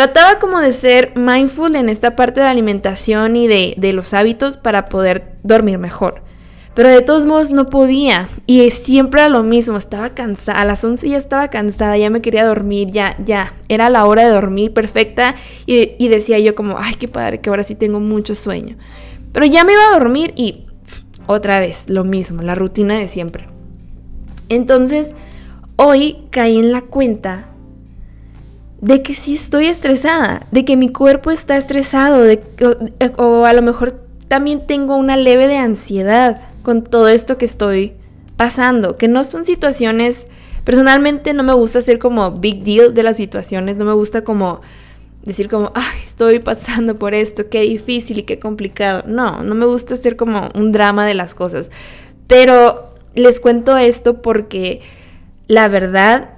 Trataba 0.00 0.38
como 0.38 0.58
de 0.60 0.72
ser 0.72 1.14
mindful 1.14 1.76
en 1.76 1.90
esta 1.90 2.16
parte 2.16 2.40
de 2.40 2.44
la 2.44 2.52
alimentación 2.52 3.36
y 3.36 3.46
de, 3.46 3.92
los 3.92 4.14
hábitos 4.14 4.56
para 4.56 4.86
poder 4.86 5.34
dormir 5.42 5.76
mejor. 5.76 6.22
Pero 6.72 6.88
de 6.88 7.02
todos 7.02 7.26
modos 7.26 7.50
no 7.50 7.68
podía. 7.68 8.30
Y 8.46 8.70
siempre 8.70 9.20
era 9.20 9.28
lo 9.28 9.42
mismo. 9.42 9.76
Estaba 9.76 10.08
cansada. 10.08 10.58
A 10.58 10.64
las 10.64 10.82
11 10.82 11.06
ya 11.06 11.18
estaba 11.18 11.48
cansada. 11.48 11.98
Ya 11.98 12.08
me 12.08 12.22
quería 12.22 12.46
dormir. 12.46 12.88
Ya, 12.90 13.14
ya. 13.22 13.52
Era 13.68 13.90
la 13.90 14.06
hora 14.06 14.24
de 14.24 14.30
dormir 14.30 14.72
perfecta. 14.72 15.34
Y, 15.66 15.96
y 15.98 16.08
decía 16.08 16.38
yo 16.38 16.54
como, 16.54 16.78
ay, 16.78 16.94
qué 16.94 17.06
padre, 17.06 17.42
que 17.42 17.50
ahora 17.50 17.62
sí 17.62 17.74
tengo 17.74 18.00
mucho 18.00 18.34
sueño. 18.34 18.76
Pero 19.32 19.44
ya 19.44 19.64
me 19.64 19.74
iba 19.74 19.86
a 19.86 19.98
dormir 19.98 20.32
y 20.34 20.64
otra 21.26 21.60
vez 21.60 21.90
lo 21.90 22.04
mismo. 22.04 22.40
La 22.40 22.54
rutina 22.54 22.96
de 22.96 23.06
siempre. 23.06 23.48
Entonces, 24.48 25.14
hoy 25.76 26.20
caí 26.30 26.58
en 26.58 26.72
la 26.72 26.80
cuenta 26.80 27.49
de 28.80 29.02
que 29.02 29.14
sí 29.14 29.34
estoy 29.34 29.66
estresada, 29.66 30.40
de 30.50 30.64
que 30.64 30.76
mi 30.76 30.88
cuerpo 30.90 31.30
está 31.30 31.56
estresado, 31.56 32.22
de, 32.22 32.42
o, 33.16 33.44
a 33.44 33.52
lo 33.52 33.62
mejor 33.62 34.00
también 34.28 34.66
tengo 34.66 34.96
una 34.96 35.16
leve 35.16 35.46
de 35.48 35.56
ansiedad 35.56 36.40
con 36.62 36.82
todo 36.82 37.08
esto 37.08 37.36
que 37.36 37.44
estoy 37.44 37.92
pasando, 38.36 38.96
que 38.96 39.08
no 39.08 39.24
son 39.24 39.44
situaciones, 39.44 40.28
personalmente 40.64 41.34
no 41.34 41.42
me 41.42 41.52
gusta 41.52 41.80
ser 41.82 41.98
como 41.98 42.30
big 42.32 42.64
deal 42.64 42.94
de 42.94 43.02
las 43.02 43.16
situaciones, 43.16 43.76
no 43.76 43.84
me 43.84 43.92
gusta 43.92 44.24
como 44.24 44.60
decir 45.24 45.48
como, 45.48 45.72
ay, 45.74 46.00
estoy 46.02 46.38
pasando 46.38 46.96
por 46.96 47.12
esto, 47.12 47.50
qué 47.50 47.60
difícil 47.60 48.18
y 48.20 48.22
qué 48.22 48.38
complicado. 48.38 49.02
No, 49.06 49.42
no 49.42 49.54
me 49.54 49.66
gusta 49.66 49.96
ser 49.96 50.16
como 50.16 50.48
un 50.54 50.72
drama 50.72 51.04
de 51.06 51.12
las 51.12 51.34
cosas. 51.34 51.70
Pero 52.26 52.94
les 53.14 53.40
cuento 53.40 53.76
esto 53.76 54.22
porque 54.22 54.80
la 55.46 55.68
verdad 55.68 56.30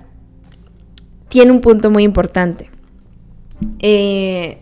tiene 1.32 1.50
un 1.50 1.62
punto 1.62 1.90
muy 1.90 2.02
importante. 2.02 2.68
Eh, 3.78 4.58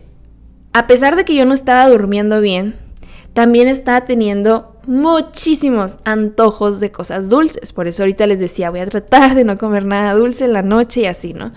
a 0.71 0.87
pesar 0.87 1.17
de 1.17 1.25
que 1.25 1.35
yo 1.35 1.45
no 1.45 1.53
estaba 1.53 1.89
durmiendo 1.89 2.39
bien, 2.39 2.75
también 3.33 3.67
estaba 3.67 4.05
teniendo 4.05 4.79
muchísimos 4.87 5.97
antojos 6.05 6.79
de 6.79 6.89
cosas 6.89 7.27
dulces. 7.27 7.73
Por 7.73 7.87
eso 7.87 8.03
ahorita 8.03 8.25
les 8.25 8.39
decía, 8.39 8.69
voy 8.69 8.79
a 8.79 8.85
tratar 8.85 9.35
de 9.35 9.43
no 9.43 9.57
comer 9.57 9.83
nada 9.83 10.13
dulce 10.13 10.45
en 10.45 10.53
la 10.53 10.61
noche 10.61 11.01
y 11.01 11.05
así, 11.07 11.33
¿no? 11.33 11.51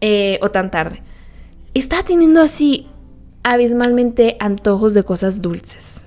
Eh, 0.00 0.38
o 0.40 0.50
tan 0.50 0.70
tarde. 0.70 1.02
Estaba 1.74 2.02
teniendo 2.02 2.40
así 2.40 2.88
abismalmente 3.42 4.38
antojos 4.40 4.94
de 4.94 5.04
cosas 5.04 5.42
dulces. 5.42 6.00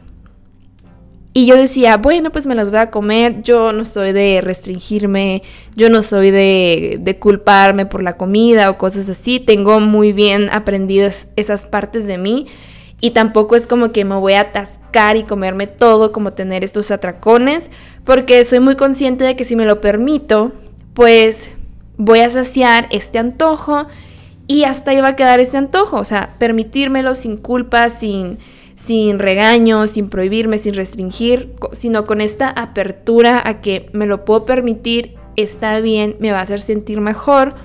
Y 1.38 1.46
yo 1.48 1.58
decía, 1.58 1.98
bueno, 1.98 2.32
pues 2.32 2.48
me 2.48 2.56
las 2.56 2.72
voy 2.72 2.80
a 2.80 2.92
comer, 2.92 3.42
yo 3.42 3.74
no 3.74 3.84
soy 3.84 4.13
de 4.13 4.39
restringirme, 4.42 5.44
yo 5.75 5.89
no 5.89 6.01
soy 6.01 6.32
de, 6.32 7.18
culparme 7.20 7.86
por 7.86 8.01
la 8.01 8.15
comida 8.15 8.70
o 8.70 8.77
cosas 8.77 9.10
así, 9.10 9.42
tengo 9.42 9.82
muy 9.82 10.13
bien 10.13 10.50
aprendidas 10.50 11.27
esas 11.36 11.65
partes 11.65 12.08
de 12.08 12.18
mí 12.18 12.48
y 13.01 13.12
tampoco 13.12 13.58
es 13.58 13.68
como 13.68 13.92
que 13.92 14.06
me 14.06 14.15
voy 14.15 14.32
a 14.32 14.44
atascar 14.44 15.18
y 15.18 15.24
comerme 15.24 15.68
todo, 15.68 16.13
como 16.13 16.32
tener 16.32 16.63
estos 16.63 16.89
atracones, 16.89 17.70
porque 18.06 18.42
soy 18.46 18.62
muy 18.62 18.77
consciente 18.77 19.25
de 19.25 19.36
que 19.36 19.44
si 19.44 19.58
me 19.58 19.65
lo 19.65 19.82
permito, 19.82 20.54
pues 20.94 21.50
voy 21.98 22.22
a 22.22 22.30
saciar 22.30 22.88
este 22.92 23.20
antojo 23.20 23.88
y 24.48 24.63
hasta 24.63 24.94
va 25.01 25.10
a 25.10 25.15
quedar 25.18 25.42
ese 25.42 25.58
antojo, 25.58 25.98
o 25.98 26.06
sea, 26.06 26.30
permitírmelo 26.39 27.13
sin 27.13 27.36
culpa, 27.36 27.89
sin 27.89 28.38
sin 28.86 29.18
regaños, 29.18 29.89
sin 29.92 30.10
prohibirme, 30.10 30.60
sin 30.60 30.75
restringir, 30.75 31.56
sino 31.72 32.06
con 32.06 32.22
esta 32.22 32.50
apertura 32.50 33.42
a 33.44 33.60
que 33.60 33.89
me 33.94 34.06
lo 34.06 34.25
puedo 34.25 34.46
permitir, 34.46 35.15
está 35.36 35.80
bien, 35.80 36.15
me 36.20 36.32
va 36.32 36.39
a 36.39 36.44
hacer 36.44 36.62
sentir 36.62 37.01
mejor 37.01 37.56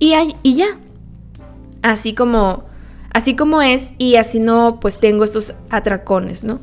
y, 0.00 0.14
y 0.42 0.56
ya. 0.56 0.78
Así 1.82 2.14
como, 2.14 2.64
así 3.12 3.36
como 3.36 3.62
es 3.62 3.92
y 3.96 4.16
así 4.16 4.40
no, 4.40 4.80
pues 4.80 4.98
tengo 4.98 5.22
estos 5.22 5.54
atracones, 5.70 6.42
¿no? 6.42 6.58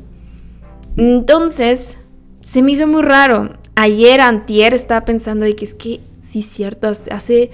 Entonces, 0.98 1.96
se 2.44 2.62
me 2.62 2.72
hizo 2.72 2.86
muy 2.86 3.00
raro. 3.00 3.54
Ayer, 3.74 4.20
antier, 4.20 4.74
estaba 4.74 5.06
pensando 5.06 5.46
de 5.46 5.56
que 5.56 5.64
es 5.64 5.74
que, 5.74 6.00
sí, 6.20 6.42
cierto, 6.42 6.88
hace, 6.88 7.50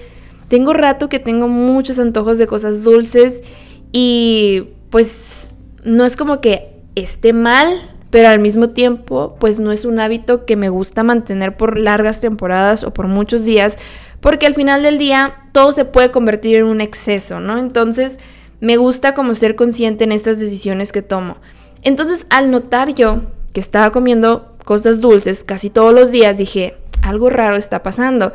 tengo 0.49 0.73
rato 0.73 1.09
que 1.09 1.21
tengo 1.21 1.47
muchos 1.47 2.01
antojos 2.01 2.39
de 2.39 2.49
cosas 2.49 2.83
dulces 2.83 3.45
y 3.93 4.65
pues 4.91 5.50
no 5.85 6.05
es 6.05 6.17
como 6.17 6.41
que 6.41 6.69
esté 6.95 7.33
mal, 7.33 7.81
pero 8.11 8.29
al 8.29 8.41
mismo 8.41 8.71
tiempo, 8.71 9.37
pues 9.39 9.61
no 9.61 9.73
es 9.73 9.85
un 9.85 10.01
hábito 10.01 10.45
que 10.45 10.57
me 10.57 10.69
gusta 10.69 11.03
mantener 11.03 11.57
por 11.57 11.79
largas 11.79 12.21
temporadas 12.21 12.85
o 12.85 12.93
por 12.93 13.07
muchos 13.07 13.45
días, 13.45 13.79
porque 14.21 14.47
al 14.47 14.55
final 14.55 14.83
del 14.83 14.99
día 14.99 15.35
todo 15.53 15.73
se 15.73 15.85
puede 15.85 16.11
convertir 16.11 16.57
en 16.57 16.65
un 16.65 16.81
exceso, 16.81 17.41
¿no? 17.41 17.59
Entonces, 17.59 18.19
me 18.61 18.77
gusta 18.77 19.15
como 19.15 19.35
ser 19.35 19.57
consciente 19.57 20.05
en 20.05 20.13
estas 20.13 20.39
decisiones 20.39 20.93
que 20.93 21.03
tomo. 21.03 21.37
Entonces, 21.83 22.27
al 22.31 22.51
notar 22.51 22.93
yo 22.95 23.23
que 23.53 23.61
estaba 23.61 23.91
comiendo 23.91 24.57
cosas 24.65 25.01
dulces 25.01 25.45
casi 25.45 25.71
todos 25.71 25.95
los 25.95 26.11
días, 26.11 26.37
dije, 26.37 26.75
algo 27.03 27.31
raro 27.31 27.57
está 27.57 27.83
pasando. 27.83 28.33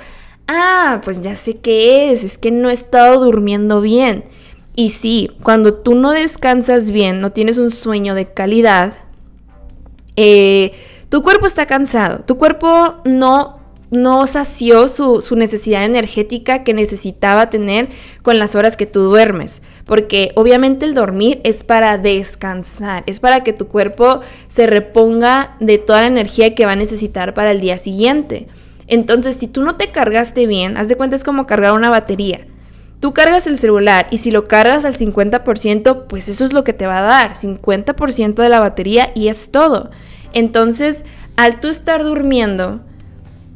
Ah, 0.48 1.02
pues 1.04 1.22
ya 1.22 1.36
sé 1.36 1.58
qué 1.58 2.12
es, 2.12 2.24
es 2.24 2.38
que 2.38 2.52
no 2.52 2.70
he 2.70 2.74
estado 2.74 3.24
durmiendo 3.24 3.82
bien. 3.82 4.24
Y 4.76 4.90
sí, 4.90 5.32
cuando 5.42 5.74
tú 5.74 5.96
no 5.96 6.12
descansas 6.12 6.92
bien, 6.92 7.22
no 7.22 7.32
tienes 7.32 7.58
un 7.58 7.72
sueño 7.72 8.14
de 8.14 8.26
calidad, 8.26 8.94
eh, 10.18 10.74
tu 11.08 11.24
cuerpo 11.24 11.46
está 11.46 11.66
cansado, 11.66 12.26
tu 12.26 12.38
cuerpo 12.38 12.96
no, 13.06 13.60
no 13.90 14.28
sació 14.28 14.90
su, 14.90 15.22
su, 15.22 15.38
necesidad 15.38 15.86
energética 15.86 16.66
que 16.66 16.74
necesitaba 16.74 17.50
tener 17.50 17.88
con 18.22 18.38
las 18.38 18.56
horas 18.56 18.76
que 18.76 18.86
tú 18.86 19.02
duermes. 19.02 19.62
Porque 19.86 20.34
obviamente 20.36 20.86
el 20.86 20.94
dormir 20.94 21.40
es 21.46 21.64
para 21.64 21.98
descansar, 21.98 23.04
es 23.06 23.22
para 23.22 23.44
que 23.44 23.54
tu 23.54 23.68
cuerpo 23.68 24.20
se 24.48 24.68
reponga 24.68 25.56
de 25.62 25.78
toda 25.78 26.02
la 26.02 26.08
energía 26.08 26.54
que 26.54 26.66
va 26.66 26.74
a 26.74 26.78
necesitar 26.78 27.34
para 27.34 27.52
el 27.52 27.62
día 27.62 27.78
siguiente. 27.78 28.48
Entonces, 28.88 29.36
si 29.36 29.48
tú 29.48 29.62
no 29.64 29.76
te 29.76 29.92
cargaste 29.92 30.48
bien, 30.48 30.76
haz 30.76 30.90
de 30.90 30.98
cuenta 30.98 31.16
es 31.16 31.24
como 31.24 31.48
cargar 31.48 31.74
una 31.74 31.90
batería. 31.90 32.46
Tú 33.00 33.14
cargas 33.14 33.46
el 33.48 33.58
celular 33.58 34.08
y 34.10 34.18
si 34.18 34.32
lo 34.32 34.48
cargas 34.48 34.86
al 34.86 34.98
50%, 34.98 36.06
pues 36.08 36.28
eso 36.30 36.46
es 36.46 36.54
lo 36.54 36.64
que 36.64 36.74
te 36.74 36.88
va 36.88 37.00
a 37.00 37.02
dar, 37.02 37.36
50% 37.36 38.36
de 38.36 38.50
la 38.50 38.60
batería 38.60 39.12
y 39.14 39.28
es 39.28 39.52
todo. 39.52 39.92
Entonces, 40.34 41.06
al 41.38 41.60
tú 41.60 41.68
estar 41.68 42.04
durmiendo 42.04 42.82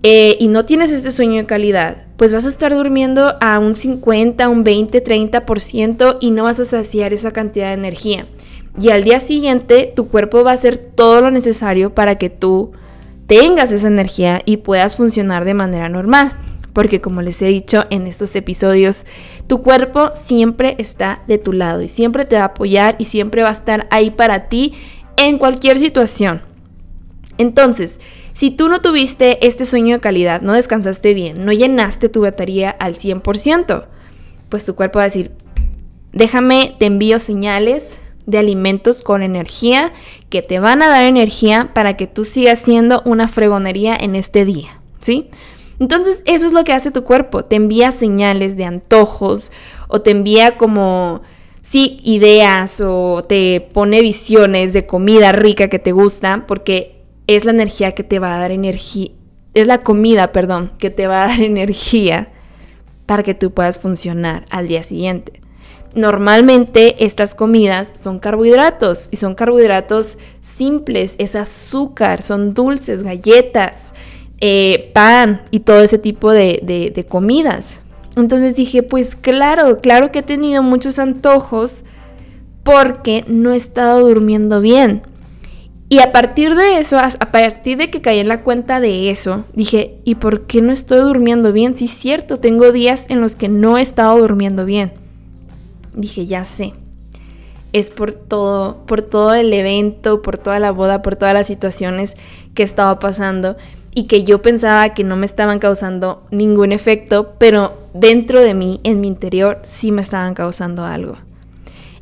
eh, 0.04 0.38
y 0.40 0.48
no 0.48 0.66
tienes 0.66 0.92
este 0.92 1.12
sueño 1.12 1.38
de 1.38 1.46
calidad, 1.46 1.98
pues 2.18 2.34
vas 2.34 2.46
a 2.46 2.50
estar 2.50 2.76
durmiendo 2.76 3.36
a 3.40 3.60
un 3.60 3.76
50, 3.76 4.50
un 4.50 4.64
20, 4.64 5.04
30% 5.04 6.18
y 6.20 6.32
no 6.32 6.44
vas 6.44 6.60
a 6.60 6.66
saciar 6.66 7.14
esa 7.14 7.32
cantidad 7.32 7.68
de 7.68 7.74
energía. 7.74 8.26
Y 8.80 8.90
al 8.90 9.04
día 9.04 9.20
siguiente 9.20 9.92
tu 9.96 10.10
cuerpo 10.10 10.44
va 10.44 10.52
a 10.52 10.56
hacer 10.56 10.78
todo 10.78 11.22
lo 11.22 11.32
necesario 11.32 11.94
para 11.94 12.18
que 12.18 12.30
tú 12.30 12.72
tengas 13.28 13.72
esa 13.72 13.88
energía 13.88 14.42
y 14.46 14.58
puedas 14.58 14.96
funcionar 14.96 15.46
de 15.46 15.54
manera 15.54 15.88
normal. 15.88 16.34
Porque 16.74 17.02
como 17.02 17.22
les 17.22 17.42
he 17.42 17.48
dicho 17.48 17.86
en 17.90 18.08
estos 18.08 18.36
episodios, 18.36 19.06
tu 19.48 19.62
cuerpo 19.62 20.12
siempre 20.16 20.76
está 20.78 21.24
de 21.28 21.38
tu 21.38 21.54
lado 21.54 21.82
y 21.82 21.88
siempre 21.88 22.26
te 22.26 22.36
va 22.36 22.44
a 22.44 22.46
apoyar 22.46 22.96
y 23.00 23.06
siempre 23.06 23.42
va 23.42 23.50
a 23.50 23.54
estar 23.54 23.88
ahí 23.92 24.12
para 24.12 24.48
ti 24.50 24.74
en 25.18 25.38
cualquier 25.38 25.80
situación. 25.80 26.42
Entonces, 27.38 28.00
si 28.34 28.52
tú 28.52 28.70
no 28.70 28.80
tuviste 28.80 29.46
este 29.46 29.66
sueño 29.66 29.96
de 29.96 30.02
calidad, 30.02 30.42
no 30.42 30.54
descansaste 30.54 31.14
bien, 31.14 31.44
no 31.44 31.52
llenaste 31.52 32.08
tu 32.08 32.22
batería 32.22 32.70
al 32.70 32.96
100%, 32.96 33.86
pues 34.50 34.66
tu 34.66 34.76
cuerpo 34.76 35.00
va 35.00 35.04
a 35.04 35.08
decir, 35.08 35.32
déjame, 36.14 36.76
te 36.80 36.86
envío 36.86 37.20
señales 37.20 37.98
de 38.26 38.38
alimentos 38.38 39.02
con 39.02 39.24
energía 39.24 39.92
que 40.30 40.42
te 40.42 40.60
van 40.60 40.82
a 40.82 40.88
dar 40.88 41.04
energía 41.04 41.72
para 41.74 41.98
que 41.98 42.08
tú 42.08 42.24
sigas 42.24 42.60
siendo 42.60 43.02
una 43.04 43.28
fregonería 43.28 43.96
en 43.96 44.16
este 44.16 44.46
día, 44.46 44.80
¿sí? 45.02 45.30
Entonces 45.80 46.22
eso 46.26 46.46
es 46.46 46.54
lo 46.54 46.64
que 46.64 46.74
hace 46.74 46.92
tu 46.92 47.04
cuerpo, 47.04 47.46
te 47.46 47.56
envía 47.56 47.92
señales 47.92 48.58
de 48.58 48.66
antojos 48.66 49.52
o 49.88 50.02
te 50.02 50.12
envía 50.12 50.58
como, 50.58 51.22
sí, 51.62 52.02
ideas 52.04 52.82
o 52.82 53.24
te 53.24 53.62
pone 53.74 54.02
visiones 54.02 54.74
de 54.74 54.86
comida 54.86 55.32
rica 55.32 55.70
que 55.70 55.80
te 55.80 55.94
gusta 55.94 56.44
porque 56.48 57.04
es 57.28 57.46
la 57.46 57.52
energía 57.52 57.94
que 57.94 58.04
te 58.04 58.20
va 58.20 58.36
a 58.36 58.40
dar 58.40 58.52
energía, 58.52 59.12
es 59.54 59.68
la 59.68 59.82
comida, 59.82 60.32
perdón, 60.34 60.72
que 60.80 60.90
te 60.90 61.08
va 61.08 61.24
a 61.24 61.28
dar 61.28 61.40
energía 61.42 62.30
para 63.06 63.24
que 63.24 63.34
tú 63.34 63.52
puedas 63.52 63.80
funcionar 63.80 64.46
al 64.52 64.68
día 64.68 64.84
siguiente. 64.84 65.40
Normalmente 65.96 67.04
estas 67.04 67.34
comidas 67.34 67.92
son 67.96 68.20
carbohidratos 68.20 69.08
y 69.12 69.16
son 69.16 69.34
carbohidratos 69.34 70.20
simples, 70.42 71.16
es 71.18 71.36
azúcar, 71.36 72.22
son 72.22 72.54
dulces, 72.54 73.02
galletas, 73.02 73.94
eh, 74.42 74.92
pan 74.94 75.42
y 75.52 75.62
todo 75.62 75.82
ese 75.82 75.98
tipo 75.98 76.32
de, 76.32 76.92
de 76.94 77.06
comidas. 77.06 77.80
Entonces 78.16 78.56
dije, 78.56 78.84
pues 78.84 79.16
claro, 79.16 79.78
claro 79.80 80.12
que 80.12 80.20
he 80.20 80.24
tenido 80.24 80.64
muchos 80.64 81.00
antojos 81.00 81.84
porque 82.64 83.24
no 83.28 83.54
he 83.54 83.58
estado 83.58 84.08
durmiendo 84.08 84.62
bien. 84.62 85.04
Y 85.92 86.00
a 86.00 86.12
partir 86.12 86.54
de 86.54 86.78
eso, 86.78 87.00
a 87.00 87.10
partir 87.10 87.78
de 87.80 87.90
que 87.90 88.00
caí 88.00 88.20
en 88.20 88.28
la 88.28 88.42
cuenta 88.44 88.80
de 88.80 89.10
eso, 89.10 89.44
dije, 89.54 89.96
¿y 90.04 90.16
por 90.16 90.42
qué 90.42 90.62
no 90.62 90.72
estoy 90.72 91.00
durmiendo 91.00 91.52
bien? 91.52 91.74
Sí, 91.74 91.88
cierto, 91.88 92.38
tengo 92.38 92.72
días 92.72 93.08
en 93.10 93.22
los 93.22 93.36
que 93.36 93.48
no 93.48 93.76
he 93.76 93.82
estado 93.82 94.20
durmiendo 94.20 94.66
bien. 94.66 94.92
Dije, 95.96 96.28
ya 96.28 96.46
sé. 96.46 96.74
Es 97.74 97.90
por 97.90 98.14
todo, 98.14 98.86
por 98.86 99.02
todo 99.02 99.34
el 99.34 99.52
evento, 99.52 100.22
por 100.22 100.38
toda 100.38 100.60
la 100.60 100.70
boda, 100.70 101.02
por 101.02 101.16
todas 101.16 101.34
las 101.34 101.48
situaciones 101.48 102.18
que 102.54 102.62
estaba 102.62 103.00
pasando 103.00 103.58
y 103.94 104.04
que 104.04 104.24
yo 104.24 104.42
pensaba 104.42 104.94
que 104.94 105.04
no 105.04 105.16
me 105.16 105.26
estaban 105.26 105.60
causando 105.60 106.24
ningún 106.32 106.72
efecto, 106.72 107.34
pero 107.38 107.72
dentro 107.94 108.42
de 108.42 108.54
mí, 108.54 108.80
en 108.84 109.02
mi 109.02 109.08
interior, 109.08 109.60
sí 109.64 109.92
me 109.92 110.02
estaban 110.02 110.34
causando 110.34 110.86
algo. 110.86 111.18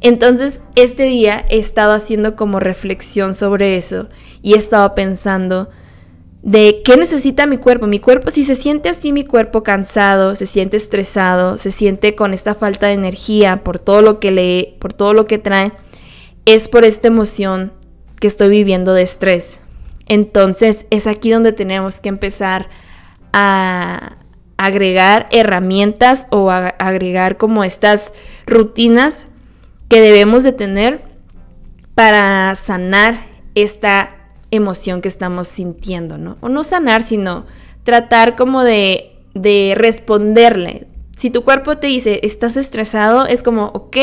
Entonces, 0.02 0.62
este 0.76 1.04
día 1.04 1.46
he 1.50 1.58
estado 1.58 1.94
haciendo 1.94 2.36
como 2.36 2.60
reflexión 2.60 3.34
sobre 3.34 3.78
eso 3.78 4.10
y 4.42 4.54
he 4.54 4.58
estado 4.58 4.94
pensando 4.94 5.70
de 6.44 6.82
qué 6.86 6.98
necesita 6.98 7.48
mi 7.48 7.58
cuerpo. 7.58 7.88
Mi 7.88 8.00
cuerpo, 8.00 8.30
si 8.30 8.44
se 8.44 8.56
siente 8.56 8.90
así 8.90 9.12
mi 9.12 9.26
cuerpo 9.26 9.64
cansado, 9.64 10.36
se 10.36 10.46
siente 10.46 10.78
estresado, 10.78 11.58
se 11.58 11.72
siente 11.72 12.16
con 12.16 12.34
esta 12.34 12.54
falta 12.54 12.88
de 12.88 12.94
energía 12.94 13.64
por 13.64 13.80
todo 13.80 14.02
lo 14.02 14.20
que 14.20 14.32
lee, 14.32 14.76
por 14.80 14.94
todo 14.94 15.14
lo 15.14 15.26
que 15.26 15.40
trae, 15.40 15.72
es 16.46 16.68
por 16.68 16.86
esta 16.86 17.08
emoción 17.08 17.74
que 18.20 18.28
estoy 18.28 18.50
viviendo 18.50 18.94
de 18.94 19.02
estrés. 19.02 19.58
Entonces, 20.08 20.88
es 20.90 21.08
aquí 21.08 21.32
donde 21.32 21.52
tenemos 21.52 22.02
que 22.02 22.10
empezar 22.10 22.70
a 23.34 24.18
agregar 24.58 25.28
herramientas 25.32 26.28
o 26.32 26.50
a 26.50 26.68
agregar 26.68 27.38
como 27.38 27.64
estas 27.64 28.12
rutinas 28.46 29.28
que 29.88 30.02
debemos 30.02 30.44
de 30.44 30.52
tener 30.52 31.04
para 31.94 32.56
sanar 32.56 33.20
esta 33.56 34.16
emoción 34.52 35.02
que 35.02 35.08
estamos 35.08 35.48
sintiendo, 35.48 36.18
¿no? 36.18 36.38
O 36.42 36.50
no 36.50 36.64
sanar, 36.64 37.02
sino 37.02 37.46
tratar 37.84 38.36
como 38.36 38.64
de, 38.64 39.16
de 39.34 39.74
responderle. 39.76 40.88
Si 41.16 41.30
tu 41.30 41.44
cuerpo 41.44 41.78
te 41.78 41.88
dice, 41.88 42.20
estás 42.24 42.58
estresado, 42.58 43.26
es 43.26 43.44
como, 43.44 43.66
ok, 43.74 43.98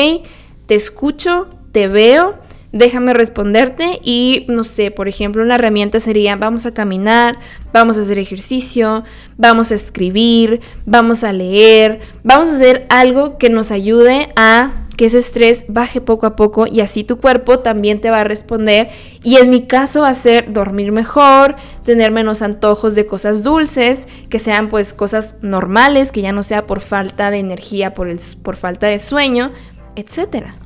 te 0.65 0.75
escucho, 0.75 1.49
te 1.71 1.87
veo, 1.87 2.37
déjame 2.75 3.13
responderte 3.13 4.01
y 4.03 4.45
no 4.49 4.65
sé, 4.65 4.91
por 4.91 5.07
ejemplo, 5.07 5.41
una 5.41 5.55
herramienta 5.55 6.01
sería 6.01 6.35
vamos 6.35 6.65
a 6.65 6.73
caminar, 6.73 7.39
vamos 7.71 7.97
a 7.97 8.01
hacer 8.01 8.19
ejercicio, 8.19 9.05
vamos 9.37 9.71
a 9.71 9.75
escribir, 9.75 10.59
vamos 10.85 11.23
a 11.23 11.31
leer, 11.31 12.01
vamos 12.21 12.49
a 12.49 12.55
hacer 12.57 12.85
algo 12.89 13.37
que 13.37 13.49
nos 13.49 13.71
ayude 13.71 14.27
a 14.35 14.73
que 14.97 15.05
ese 15.05 15.19
estrés 15.19 15.63
baje 15.69 16.01
poco 16.01 16.25
a 16.25 16.35
poco 16.35 16.67
y 16.67 16.81
así 16.81 17.05
tu 17.05 17.17
cuerpo 17.17 17.59
también 17.59 18.01
te 18.01 18.11
va 18.11 18.21
a 18.21 18.23
responder 18.25 18.89
y 19.23 19.37
en 19.37 19.49
mi 19.49 19.67
caso 19.67 20.03
hacer 20.03 20.51
dormir 20.51 20.91
mejor, 20.91 21.55
tener 21.85 22.11
menos 22.11 22.41
antojos 22.41 22.93
de 22.93 23.05
cosas 23.05 23.41
dulces, 23.41 24.05
que 24.29 24.39
sean 24.39 24.67
pues 24.67 24.93
cosas 24.93 25.35
normales, 25.41 26.11
que 26.11 26.21
ya 26.21 26.33
no 26.33 26.43
sea 26.43 26.67
por 26.67 26.81
falta 26.81 27.31
de 27.31 27.39
energía, 27.39 27.93
por, 27.93 28.09
el, 28.09 28.19
por 28.43 28.57
falta 28.57 28.87
de 28.87 28.99
sueño, 28.99 29.51
etc. 29.95 30.64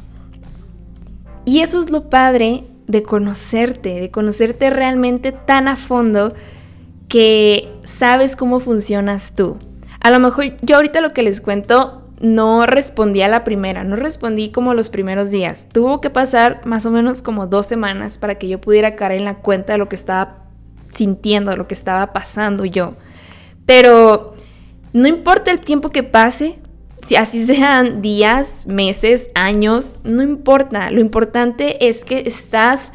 Y 1.50 1.62
eso 1.62 1.80
es 1.80 1.90
lo 1.90 2.12
padre 2.12 2.64
de 2.86 3.02
conocerte, 3.02 4.00
de 4.00 4.12
conocerte 4.12 4.70
realmente 4.70 5.32
tan 5.32 5.68
a 5.68 5.76
fondo 5.76 6.36
que 7.08 7.68
sabes 7.84 8.36
cómo 8.36 8.60
funcionas 8.60 9.34
tú. 9.36 9.58
A 10.00 10.12
lo 10.12 10.20
mejor 10.20 10.58
yo 10.62 10.76
ahorita 10.76 11.02
lo 11.02 11.12
que 11.12 11.24
les 11.24 11.42
cuento 11.42 12.04
no 12.22 12.68
respondí 12.68 13.24
a 13.24 13.28
la 13.28 13.44
primera, 13.44 13.84
no 13.84 13.96
respondí 13.96 14.52
como 14.52 14.76
los 14.76 14.90
primeros 14.90 15.32
días. 15.32 15.66
Tuvo 15.74 16.02
que 16.02 16.12
pasar 16.12 16.62
más 16.68 16.86
o 16.86 16.92
menos 16.92 17.24
como 17.24 17.48
dos 17.48 17.66
semanas 17.66 18.20
para 18.20 18.36
que 18.36 18.48
yo 18.48 18.62
pudiera 18.62 18.96
caer 18.96 19.14
en 19.14 19.26
la 19.26 19.40
cuenta 19.40 19.72
de 19.72 19.80
lo 19.80 19.90
que 19.90 19.96
estaba 19.96 20.44
sintiendo, 20.92 21.56
lo 21.56 21.68
que 21.68 21.74
estaba 21.74 22.14
pasando 22.14 22.64
yo. 22.64 22.94
Pero 23.66 24.36
no 24.94 25.08
importa 25.08 25.50
el 25.50 25.62
tiempo 25.62 25.90
que 25.90 26.04
pase, 26.04 26.60
si 27.10 27.16
así 27.16 27.44
sean 27.48 28.04
días, 28.04 28.68
meses, 28.68 29.32
años, 29.34 30.00
no 30.04 30.22
importa. 30.22 30.92
Lo 30.92 31.02
importante 31.02 31.90
es 31.90 32.06
que 32.06 32.22
estás 32.28 32.92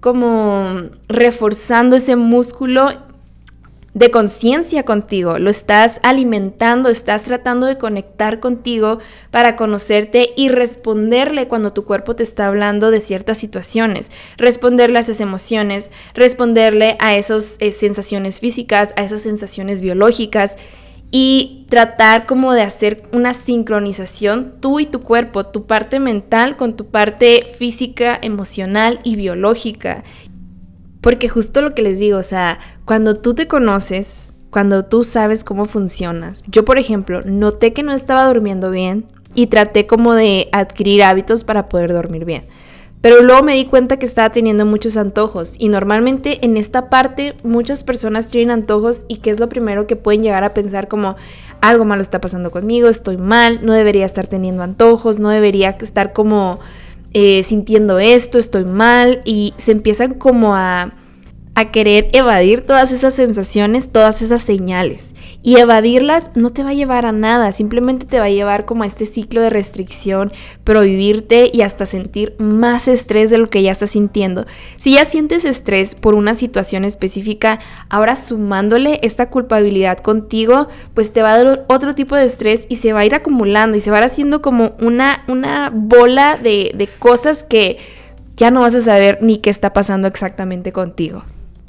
como 0.00 0.84
reforzando 1.06 1.94
ese 1.94 2.16
músculo 2.16 2.88
de 3.92 4.10
conciencia 4.10 4.84
contigo, 4.84 5.38
lo 5.38 5.50
estás 5.50 6.00
alimentando, 6.02 6.88
estás 6.88 7.24
tratando 7.24 7.66
de 7.66 7.76
conectar 7.76 8.40
contigo 8.40 9.00
para 9.30 9.54
conocerte 9.54 10.30
y 10.34 10.48
responderle 10.48 11.46
cuando 11.46 11.70
tu 11.70 11.84
cuerpo 11.84 12.16
te 12.16 12.22
está 12.22 12.46
hablando 12.46 12.90
de 12.90 13.00
ciertas 13.00 13.36
situaciones, 13.36 14.10
responderle 14.38 14.96
a 14.96 15.02
esas 15.02 15.20
emociones, 15.20 15.90
responderle 16.14 16.96
a 17.00 17.16
esas 17.16 17.56
eh, 17.60 17.70
sensaciones 17.72 18.40
físicas, 18.40 18.94
a 18.96 19.02
esas 19.02 19.20
sensaciones 19.20 19.82
biológicas 19.82 20.56
y 21.10 21.66
tratar 21.70 22.26
como 22.26 22.52
de 22.52 22.62
hacer 22.62 23.02
una 23.12 23.32
sincronización 23.32 24.54
tú 24.60 24.80
y 24.80 24.86
tu 24.86 25.00
cuerpo, 25.00 25.46
tu 25.46 25.66
parte 25.66 26.00
mental 26.00 26.56
con 26.56 26.76
tu 26.76 26.86
parte 26.86 27.46
física, 27.58 28.18
emocional 28.20 29.00
y 29.04 29.16
biológica. 29.16 30.04
Porque 31.00 31.28
justo 31.28 31.62
lo 31.62 31.74
que 31.74 31.82
les 31.82 31.98
digo, 31.98 32.18
o 32.18 32.22
sea, 32.22 32.58
cuando 32.84 33.16
tú 33.16 33.34
te 33.34 33.48
conoces, 33.48 34.32
cuando 34.50 34.84
tú 34.84 35.04
sabes 35.04 35.44
cómo 35.44 35.64
funcionas. 35.64 36.42
Yo, 36.48 36.64
por 36.64 36.78
ejemplo, 36.78 37.22
noté 37.22 37.72
que 37.72 37.82
no 37.82 37.92
estaba 37.92 38.26
durmiendo 38.26 38.70
bien 38.70 39.06
y 39.34 39.46
traté 39.46 39.86
como 39.86 40.14
de 40.14 40.48
adquirir 40.52 41.02
hábitos 41.02 41.44
para 41.44 41.68
poder 41.68 41.92
dormir 41.92 42.24
bien. 42.24 42.42
Pero 43.00 43.22
luego 43.22 43.42
me 43.42 43.54
di 43.54 43.64
cuenta 43.66 43.98
que 43.98 44.06
estaba 44.06 44.30
teniendo 44.30 44.66
muchos 44.66 44.96
antojos 44.96 45.54
y 45.58 45.68
normalmente 45.68 46.44
en 46.44 46.56
esta 46.56 46.88
parte 46.88 47.34
muchas 47.44 47.84
personas 47.84 48.28
tienen 48.28 48.50
antojos 48.50 49.04
y 49.06 49.18
que 49.18 49.30
es 49.30 49.38
lo 49.38 49.48
primero 49.48 49.86
que 49.86 49.94
pueden 49.94 50.22
llegar 50.22 50.42
a 50.42 50.52
pensar 50.52 50.88
como 50.88 51.16
algo 51.60 51.84
malo 51.84 52.02
está 52.02 52.20
pasando 52.20 52.50
conmigo, 52.50 52.88
estoy 52.88 53.16
mal, 53.16 53.60
no 53.64 53.72
debería 53.72 54.04
estar 54.04 54.26
teniendo 54.26 54.62
antojos, 54.62 55.18
no 55.18 55.28
debería 55.28 55.70
estar 55.80 56.12
como 56.12 56.58
eh, 57.12 57.44
sintiendo 57.44 57.98
esto, 57.98 58.38
estoy 58.38 58.64
mal 58.64 59.20
y 59.24 59.54
se 59.58 59.72
empiezan 59.72 60.14
como 60.14 60.56
a, 60.56 60.92
a 61.54 61.70
querer 61.70 62.08
evadir 62.12 62.62
todas 62.62 62.92
esas 62.92 63.14
sensaciones, 63.14 63.90
todas 63.90 64.22
esas 64.22 64.42
señales. 64.42 65.07
Y 65.40 65.56
evadirlas 65.58 66.32
no 66.34 66.50
te 66.50 66.64
va 66.64 66.70
a 66.70 66.74
llevar 66.74 67.06
a 67.06 67.12
nada, 67.12 67.52
simplemente 67.52 68.06
te 68.06 68.18
va 68.18 68.26
a 68.26 68.30
llevar 68.30 68.64
como 68.64 68.82
a 68.82 68.86
este 68.86 69.06
ciclo 69.06 69.40
de 69.40 69.50
restricción, 69.50 70.32
prohibirte 70.64 71.48
y 71.52 71.62
hasta 71.62 71.86
sentir 71.86 72.34
más 72.38 72.88
estrés 72.88 73.30
de 73.30 73.38
lo 73.38 73.48
que 73.48 73.62
ya 73.62 73.70
estás 73.70 73.90
sintiendo. 73.90 74.46
Si 74.78 74.94
ya 74.94 75.04
sientes 75.04 75.44
estrés 75.44 75.94
por 75.94 76.16
una 76.16 76.34
situación 76.34 76.84
específica, 76.84 77.60
ahora 77.88 78.16
sumándole 78.16 78.98
esta 79.02 79.30
culpabilidad 79.30 79.98
contigo, 79.98 80.66
pues 80.94 81.12
te 81.12 81.22
va 81.22 81.34
a 81.34 81.44
dar 81.44 81.64
otro 81.68 81.94
tipo 81.94 82.16
de 82.16 82.24
estrés 82.24 82.66
y 82.68 82.76
se 82.76 82.92
va 82.92 83.00
a 83.00 83.06
ir 83.06 83.14
acumulando 83.14 83.76
y 83.76 83.80
se 83.80 83.92
va 83.92 83.98
a 83.98 84.00
ir 84.00 84.06
haciendo 84.06 84.42
como 84.42 84.72
una, 84.80 85.22
una 85.28 85.70
bola 85.72 86.36
de, 86.36 86.72
de 86.74 86.88
cosas 86.88 87.44
que 87.44 87.78
ya 88.34 88.50
no 88.50 88.60
vas 88.60 88.74
a 88.74 88.80
saber 88.80 89.18
ni 89.20 89.38
qué 89.38 89.50
está 89.50 89.72
pasando 89.72 90.08
exactamente 90.08 90.72
contigo. 90.72 91.22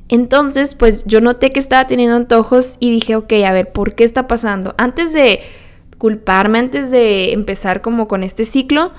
Entonces, 0.10 0.74
pues 0.74 1.04
yo 1.06 1.22
noté 1.22 1.52
que 1.52 1.60
estaba 1.60 1.88
teniendo 1.88 2.16
antojos 2.16 2.78
y 2.80 2.90
dije, 2.90 3.16
ok, 3.16 3.32
a 3.46 3.54
ver, 3.54 3.72
¿por 3.72 3.94
qué 3.94 4.04
está 4.04 4.28
pasando? 4.28 4.74
Antes 4.78 5.14
de 5.14 5.40
culparme, 6.00 6.58
antes 6.58 6.90
de 6.90 7.32
empezar 7.32 7.82
como 7.82 8.08
con 8.08 8.24
este 8.24 8.44
ciclo, 8.44 8.92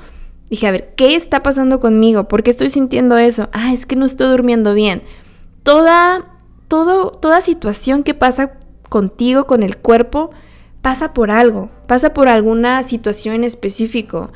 dije, 0.51 0.69
a 0.69 0.71
ver, 0.71 0.95
¿qué 0.97 1.17
está 1.17 1.43
pasando 1.43 1.81
conmigo? 1.81 2.29
¿Por 2.29 2.45
qué 2.45 2.51
estoy 2.51 2.71
sintiendo 2.71 3.19
eso? 3.19 3.49
Ah, 3.53 3.73
es 3.73 3.87
que 3.87 3.97
no 3.97 4.07
estoy 4.07 4.29
durmiendo 4.29 4.73
bien. 4.73 5.03
Toda, 5.65 6.27
todo, 6.69 7.11
toda 7.11 7.41
situación 7.41 8.05
que 8.05 8.15
pasa 8.15 8.53
contigo, 8.89 9.47
con 9.47 9.65
el 9.65 9.79
cuerpo, 9.79 10.31
pasa 10.81 11.13
por 11.13 11.33
algo, 11.33 11.71
pasa 11.89 12.15
por 12.15 12.29
alguna 12.29 12.83
situación 12.85 13.35
en 13.35 13.45
específico. 13.45 14.31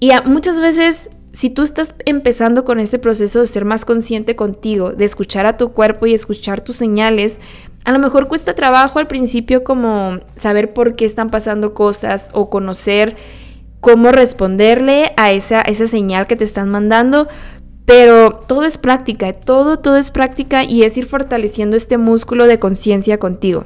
Y 0.00 0.10
muchas 0.24 0.58
veces 0.58 1.10
si 1.34 1.50
tú 1.50 1.62
estás 1.62 1.96
empezando 2.06 2.64
con 2.64 2.78
este 2.78 3.00
proceso 3.00 3.40
de 3.40 3.48
ser 3.48 3.64
más 3.64 3.84
consciente 3.84 4.36
contigo, 4.36 4.92
de 4.92 5.04
escuchar 5.04 5.46
a 5.46 5.56
tu 5.56 5.72
cuerpo 5.72 6.06
y 6.06 6.14
escuchar 6.14 6.60
tus 6.60 6.76
señales, 6.76 7.40
a 7.84 7.90
lo 7.92 7.98
mejor 7.98 8.28
cuesta 8.28 8.54
trabajo 8.54 9.00
al 9.00 9.08
principio 9.08 9.64
como 9.64 10.20
saber 10.36 10.72
por 10.72 10.94
qué 10.94 11.04
están 11.04 11.30
pasando 11.30 11.74
cosas 11.74 12.30
o 12.32 12.48
conocer 12.50 13.16
cómo 13.80 14.12
responderle 14.12 15.12
a 15.16 15.32
esa, 15.32 15.60
esa 15.60 15.88
señal 15.88 16.28
que 16.28 16.36
te 16.36 16.44
están 16.44 16.70
mandando, 16.70 17.26
pero 17.84 18.38
todo 18.46 18.64
es 18.64 18.78
práctica, 18.78 19.32
todo, 19.32 19.80
todo 19.80 19.96
es 19.96 20.12
práctica 20.12 20.62
y 20.62 20.84
es 20.84 20.96
ir 20.96 21.04
fortaleciendo 21.04 21.76
este 21.76 21.98
músculo 21.98 22.46
de 22.46 22.60
conciencia 22.60 23.18
contigo. 23.18 23.64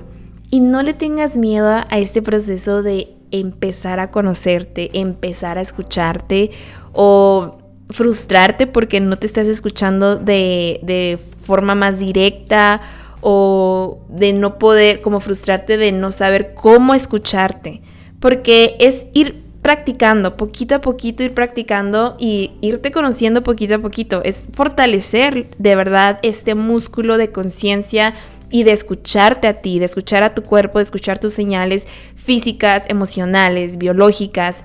Y 0.51 0.61
no 0.61 0.83
le 0.83 0.95
tengas 0.95 1.37
miedo 1.37 1.69
a 1.69 1.99
este 1.99 2.23
proceso 2.23 2.83
de 2.83 3.09
empezar 3.31 4.01
a 4.01 4.11
conocerte, 4.11 4.91
empezar 4.99 5.59
a 5.59 5.61
escucharte 5.61 6.51
o 6.93 7.58
frustrarte 7.91 8.67
porque 8.67 9.01
no 9.01 9.19
te 9.19 9.27
estás 9.27 9.49
escuchando 9.49 10.17
de, 10.17 11.19
forma 11.43 11.75
más 11.75 11.99
directa 11.99 12.83
o 13.23 14.01
de 14.09 14.33
no 14.35 14.59
poder, 14.59 15.01
como 15.01 15.21
frustrarte 15.21 15.77
de 15.77 15.93
no 15.93 16.13
saber 16.13 16.55
cómo 16.55 16.95
escucharte. 16.95 17.81
Porque 18.21 18.77
es 18.81 19.07
ir 19.15 19.43
practicando, 19.63 20.37
poquito 20.37 20.77
a 20.77 20.81
poquito 20.81 21.23
ir 21.23 21.35
practicando 21.35 22.17
y 22.19 22.53
irte 22.61 22.93
conociendo 22.93 23.43
poquito 23.43 23.77
a 23.77 23.79
poquito. 23.79 24.23
Es 24.25 24.45
fortalecer 24.53 25.47
de 25.59 25.77
verdad 25.77 26.19
este 26.23 26.55
músculo 26.55 27.17
de 27.17 27.33
conciencia 27.33 28.15
y 28.51 28.65
de 28.65 28.73
escucharte 28.73 29.47
a 29.47 29.55
ti, 29.55 29.79
de 29.79 29.87
escuchar 29.87 30.23
a 30.23 30.35
tu 30.35 30.43
cuerpo, 30.43 30.79
de 30.79 30.85
escuchar 30.85 31.19
tus 31.19 31.35
señales 31.35 31.87
físicas, 32.15 32.85
emocionales, 32.89 33.79
biológicas. 33.79 34.65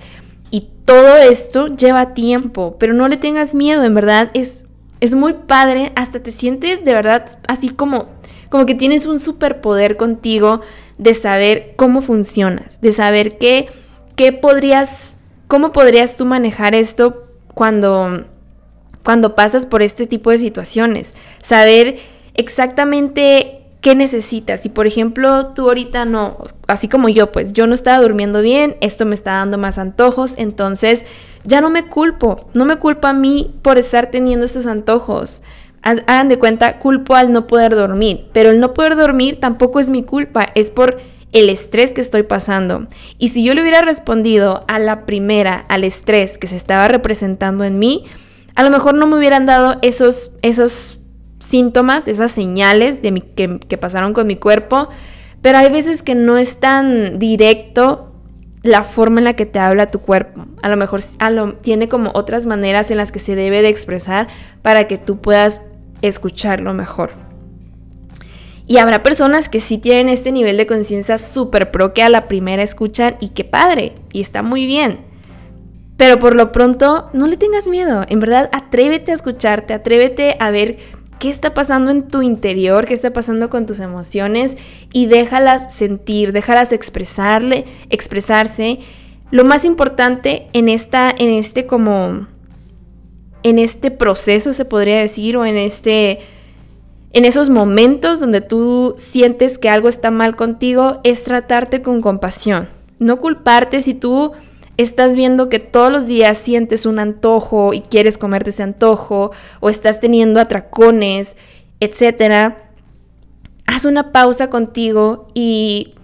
Y 0.54 0.70
todo 0.86 1.18
esto 1.18 1.66
lleva 1.66 2.14
tiempo, 2.14 2.76
pero 2.78 2.94
no 2.94 3.08
le 3.08 3.18
tengas 3.18 3.56
miedo, 3.56 3.84
en 3.84 3.96
verdad 3.96 4.30
es, 4.36 4.68
es 5.00 5.16
muy 5.16 5.34
padre, 5.34 5.92
hasta 5.96 6.22
te 6.22 6.30
sientes 6.30 6.86
de 6.86 6.94
verdad 6.94 7.40
así 7.48 7.70
como, 7.70 8.10
como 8.52 8.68
que 8.68 8.76
tienes 8.76 9.08
un 9.08 9.20
superpoder 9.20 9.98
contigo 9.98 10.62
de 11.00 11.16
saber 11.16 11.74
cómo 11.76 12.04
funcionas, 12.04 12.80
de 12.82 12.92
saber 12.92 13.40
qué, 13.40 13.68
qué 14.16 14.32
podrías, 14.32 15.16
cómo 15.48 15.72
podrías 15.72 16.18
tú 16.18 16.26
manejar 16.26 16.76
esto 16.76 17.26
cuando, 17.56 18.26
cuando 19.04 19.34
pasas 19.34 19.66
por 19.66 19.82
este 19.82 20.06
tipo 20.06 20.30
de 20.30 20.38
situaciones, 20.38 21.16
saber 21.42 21.98
exactamente 22.36 23.63
¿Qué 23.84 23.96
necesitas? 23.96 24.62
Si 24.62 24.70
por 24.70 24.88
ejemplo 24.88 25.48
tú 25.48 25.68
ahorita 25.68 26.06
no, 26.06 26.38
así 26.68 26.88
como 26.88 27.10
yo, 27.10 27.34
pues 27.34 27.52
yo 27.52 27.68
no 27.68 27.74
estaba 27.74 28.02
durmiendo 28.02 28.42
bien, 28.42 28.78
esto 28.80 29.06
me 29.06 29.14
está 29.14 29.34
dando 29.34 29.58
más 29.58 29.78
antojos, 29.78 30.38
entonces 30.38 31.06
ya 31.44 31.60
no 31.60 31.70
me 31.70 31.88
culpo, 31.88 32.50
no 32.54 32.64
me 32.64 32.78
culpo 32.78 33.08
a 33.08 33.14
mí 33.14 33.54
por 33.62 33.78
estar 33.78 34.10
teniendo 34.10 34.46
estos 34.46 34.68
antojos. 34.68 35.44
Hagan 35.82 36.30
de 36.30 36.40
cuenta, 36.40 36.80
culpo 36.80 37.16
al 37.16 37.34
no 37.34 37.46
poder 37.46 37.76
dormir, 37.76 38.28
pero 38.32 38.52
el 38.52 38.62
no 38.62 38.74
poder 38.74 38.96
dormir 38.96 39.42
tampoco 39.42 39.82
es 39.82 39.90
mi 39.90 40.04
culpa, 40.04 40.48
es 40.56 40.70
por 40.70 41.02
el 41.34 41.50
estrés 41.50 41.92
que 41.92 42.00
estoy 42.00 42.24
pasando. 42.24 42.88
Y 43.18 43.30
si 43.30 43.44
yo 43.44 43.54
le 43.54 43.64
hubiera 43.64 43.82
respondido 43.82 44.64
a 44.70 44.80
la 44.80 45.06
primera, 45.06 45.66
al 45.68 45.84
estrés 45.84 46.38
que 46.38 46.48
se 46.48 46.56
estaba 46.56 46.88
representando 46.88 47.66
en 47.66 47.80
mí, 47.80 48.06
a 48.56 48.64
lo 48.64 48.70
mejor 48.70 48.94
no 48.94 49.08
me 49.08 49.18
hubieran 49.18 49.46
dado 49.46 49.78
esos, 49.82 50.32
esos 50.42 51.00
síntomas, 51.44 52.08
esas 52.08 52.32
señales 52.32 53.02
de 53.02 53.22
que, 53.36 53.78
pasaron 53.78 54.14
con 54.14 54.28
mi 54.28 54.38
cuerpo, 54.38 54.90
pero 55.42 55.58
hay 55.58 55.72
veces 55.72 56.02
que 56.02 56.16
no 56.16 56.38
es 56.38 56.60
tan 56.60 57.20
directo 57.20 58.10
la 58.64 58.84
forma 58.84 59.20
en 59.20 59.26
la 59.26 59.34
que 59.34 59.46
te 59.46 59.60
habla 59.60 59.88
tu 59.88 60.00
cuerpo. 60.00 60.46
A 60.62 60.70
lo 60.70 60.78
mejor 60.78 61.02
tiene 61.62 61.90
como 61.90 62.12
otras 62.14 62.46
maneras 62.46 62.90
en 62.92 62.98
las 62.98 63.12
que 63.12 63.20
se 63.20 63.36
debe 63.36 63.62
de 63.62 63.68
expresar 63.68 64.28
para 64.62 64.88
que 64.88 64.98
tú 64.98 65.20
puedas 65.20 65.62
escucharlo 66.02 66.74
mejor. 66.74 67.12
Y 68.66 68.78
habrá 68.78 69.04
personas 69.04 69.50
que 69.50 69.60
sí 69.60 69.78
tienen 69.78 70.08
este 70.08 70.32
nivel 70.32 70.56
de 70.56 70.66
conciencia 70.66 71.18
súper 71.18 71.72
pro 71.72 71.94
que 71.94 72.02
a 72.02 72.10
la 72.10 72.30
primera 72.30 72.64
escuchan 72.64 73.18
y 73.20 73.30
qué 73.30 73.44
padre, 73.44 73.94
y 74.14 74.22
está 74.22 74.42
muy 74.42 74.66
bien. 74.66 75.00
Pero 75.98 76.18
por 76.18 76.36
lo 76.36 76.54
pronto, 76.54 77.10
no 77.14 77.28
le 77.28 77.38
tengas 77.38 77.68
miedo. 77.68 78.06
En 78.08 78.20
verdad, 78.20 78.50
atrévete 78.54 79.12
a 79.12 79.16
escucharte, 79.16 79.74
atrévete 79.74 80.38
a 80.40 80.50
ver 80.50 80.78
qué 81.24 81.30
está 81.30 81.54
pasando 81.54 81.90
en 81.90 82.10
tu 82.10 82.22
interior, 82.22 82.86
qué 82.86 82.94
está 82.94 83.14
pasando 83.14 83.50
con 83.50 83.66
tus 83.66 83.80
emociones 83.80 84.58
y 84.92 85.06
déjalas 85.06 85.74
sentir, 85.74 86.34
déjalas 86.34 86.74
expresarle, 86.74 87.64
expresarse. 87.90 88.80
Lo 89.32 89.46
más 89.46 89.64
importante 89.64 90.48
en 90.52 90.68
esta 90.68 91.10
en 91.10 91.30
este 91.30 91.66
como 91.66 92.28
en 93.42 93.58
este 93.58 93.90
proceso 93.90 94.52
se 94.52 94.66
podría 94.66 95.00
decir 95.00 95.38
o 95.38 95.46
en 95.46 95.56
este 95.56 96.20
en 97.14 97.24
esos 97.24 97.50
momentos 97.50 98.20
donde 98.20 98.42
tú 98.42 98.94
sientes 98.98 99.58
que 99.58 99.70
algo 99.70 99.88
está 99.88 100.12
mal 100.12 100.36
contigo 100.36 101.00
es 101.06 101.24
tratarte 101.24 101.82
con 101.82 102.02
compasión, 102.02 102.68
no 103.00 103.20
culparte 103.20 103.80
si 103.80 103.94
tú 103.94 104.34
estás 104.78 105.16
viendo 105.16 105.50
que 105.50 105.60
todos 105.60 105.92
los 105.92 106.08
días 106.08 106.38
sientes 106.38 106.86
un 106.86 107.00
antojo 107.00 107.74
y 107.74 107.82
quieres 107.82 108.18
comerte 108.18 108.50
ese 108.50 108.64
antojo, 108.64 109.32
o 109.60 109.70
estás 109.70 110.00
teniendo 110.00 110.40
atracones, 110.40 111.36
etcétera, 111.80 112.72
haz 113.66 113.86
una 113.86 114.12
pausa 114.12 114.50
contigo 114.50 115.28
y 115.34 115.96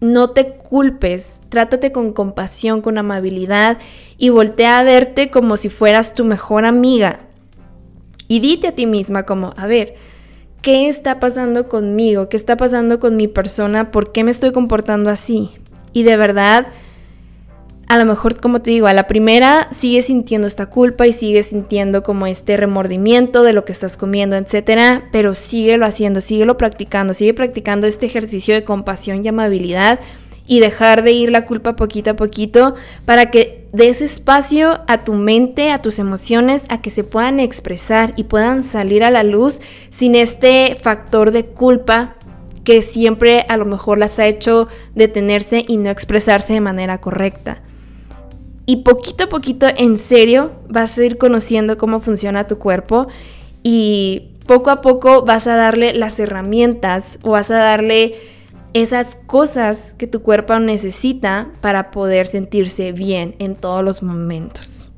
no 0.00 0.30
te 0.30 0.54
culpes, 0.54 1.40
trátate 1.50 1.92
con 1.92 2.12
compasión, 2.12 2.80
con 2.80 2.98
amabilidad 2.98 3.78
y 4.16 4.30
voltea 4.30 4.78
a 4.78 4.84
verte 4.84 5.30
como 5.30 5.56
si 5.56 5.68
fueras 5.68 6.14
tu 6.14 6.24
mejor 6.24 6.64
amiga. 6.64 7.20
Y 8.28 8.40
dite 8.40 8.68
a 8.68 8.74
ti 8.74 8.86
misma 8.86 9.24
como, 9.24 9.52
a 9.56 9.66
ver, 9.66 9.94
¿qué 10.62 10.88
está 10.88 11.20
pasando 11.20 11.68
conmigo? 11.68 12.28
¿Qué 12.28 12.36
está 12.36 12.56
pasando 12.56 13.00
con 13.00 13.16
mi 13.16 13.28
persona? 13.28 13.90
¿Por 13.90 14.12
qué 14.12 14.24
me 14.24 14.30
estoy 14.30 14.52
comportando 14.52 15.10
así? 15.10 15.50
Y 15.92 16.04
de 16.04 16.16
verdad, 16.16 16.68
a 17.90 17.98
lo 17.98 18.04
mejor, 18.04 18.40
como 18.40 18.62
te 18.62 18.70
digo, 18.70 18.86
a 18.86 18.92
la 18.92 19.08
primera 19.08 19.66
sigues 19.72 20.06
sintiendo 20.06 20.46
esta 20.46 20.66
culpa 20.66 21.08
y 21.08 21.12
sigues 21.12 21.46
sintiendo 21.46 22.04
como 22.04 22.28
este 22.28 22.56
remordimiento 22.56 23.42
de 23.42 23.52
lo 23.52 23.64
que 23.64 23.72
estás 23.72 23.96
comiendo, 23.96 24.36
etcétera, 24.36 25.08
pero 25.10 25.34
síguelo 25.34 25.84
haciendo, 25.84 26.20
síguelo 26.20 26.56
practicando, 26.56 27.14
sigue 27.14 27.34
practicando 27.34 27.88
este 27.88 28.06
ejercicio 28.06 28.54
de 28.54 28.62
compasión 28.62 29.24
y 29.24 29.28
amabilidad 29.28 29.98
y 30.46 30.60
dejar 30.60 31.02
de 31.02 31.10
ir 31.10 31.32
la 31.32 31.46
culpa 31.46 31.74
poquito 31.74 32.10
a 32.10 32.14
poquito 32.14 32.76
para 33.06 33.32
que 33.32 33.66
des 33.72 34.02
espacio 34.02 34.82
a 34.86 34.98
tu 34.98 35.14
mente, 35.14 35.72
a 35.72 35.82
tus 35.82 35.98
emociones, 35.98 36.66
a 36.68 36.82
que 36.82 36.90
se 36.90 37.02
puedan 37.02 37.40
expresar 37.40 38.12
y 38.14 38.22
puedan 38.22 38.62
salir 38.62 39.02
a 39.02 39.10
la 39.10 39.24
luz 39.24 39.58
sin 39.88 40.14
este 40.14 40.76
factor 40.80 41.32
de 41.32 41.44
culpa 41.46 42.14
que 42.62 42.82
siempre 42.82 43.46
a 43.48 43.56
lo 43.56 43.64
mejor 43.64 43.98
las 43.98 44.20
ha 44.20 44.26
hecho 44.26 44.68
detenerse 44.94 45.64
y 45.66 45.76
no 45.76 45.90
expresarse 45.90 46.52
de 46.52 46.60
manera 46.60 47.00
correcta. 47.00 47.62
Y 48.70 48.76
poquito 48.84 49.24
a 49.24 49.28
poquito, 49.28 49.66
en 49.76 49.98
serio, 49.98 50.52
vas 50.68 50.96
a 50.96 51.04
ir 51.04 51.18
conociendo 51.18 51.76
cómo 51.76 51.98
funciona 51.98 52.46
tu 52.46 52.58
cuerpo 52.58 53.08
y 53.64 54.28
poco 54.46 54.70
a 54.70 54.80
poco 54.80 55.24
vas 55.24 55.48
a 55.48 55.56
darle 55.56 55.92
las 55.92 56.20
herramientas 56.20 57.18
o 57.24 57.30
vas 57.30 57.50
a 57.50 57.56
darle 57.56 58.14
esas 58.72 59.18
cosas 59.26 59.96
que 59.98 60.06
tu 60.06 60.22
cuerpo 60.22 60.56
necesita 60.60 61.48
para 61.60 61.90
poder 61.90 62.28
sentirse 62.28 62.92
bien 62.92 63.34
en 63.40 63.56
todos 63.56 63.82
los 63.82 64.04
momentos. 64.04 64.88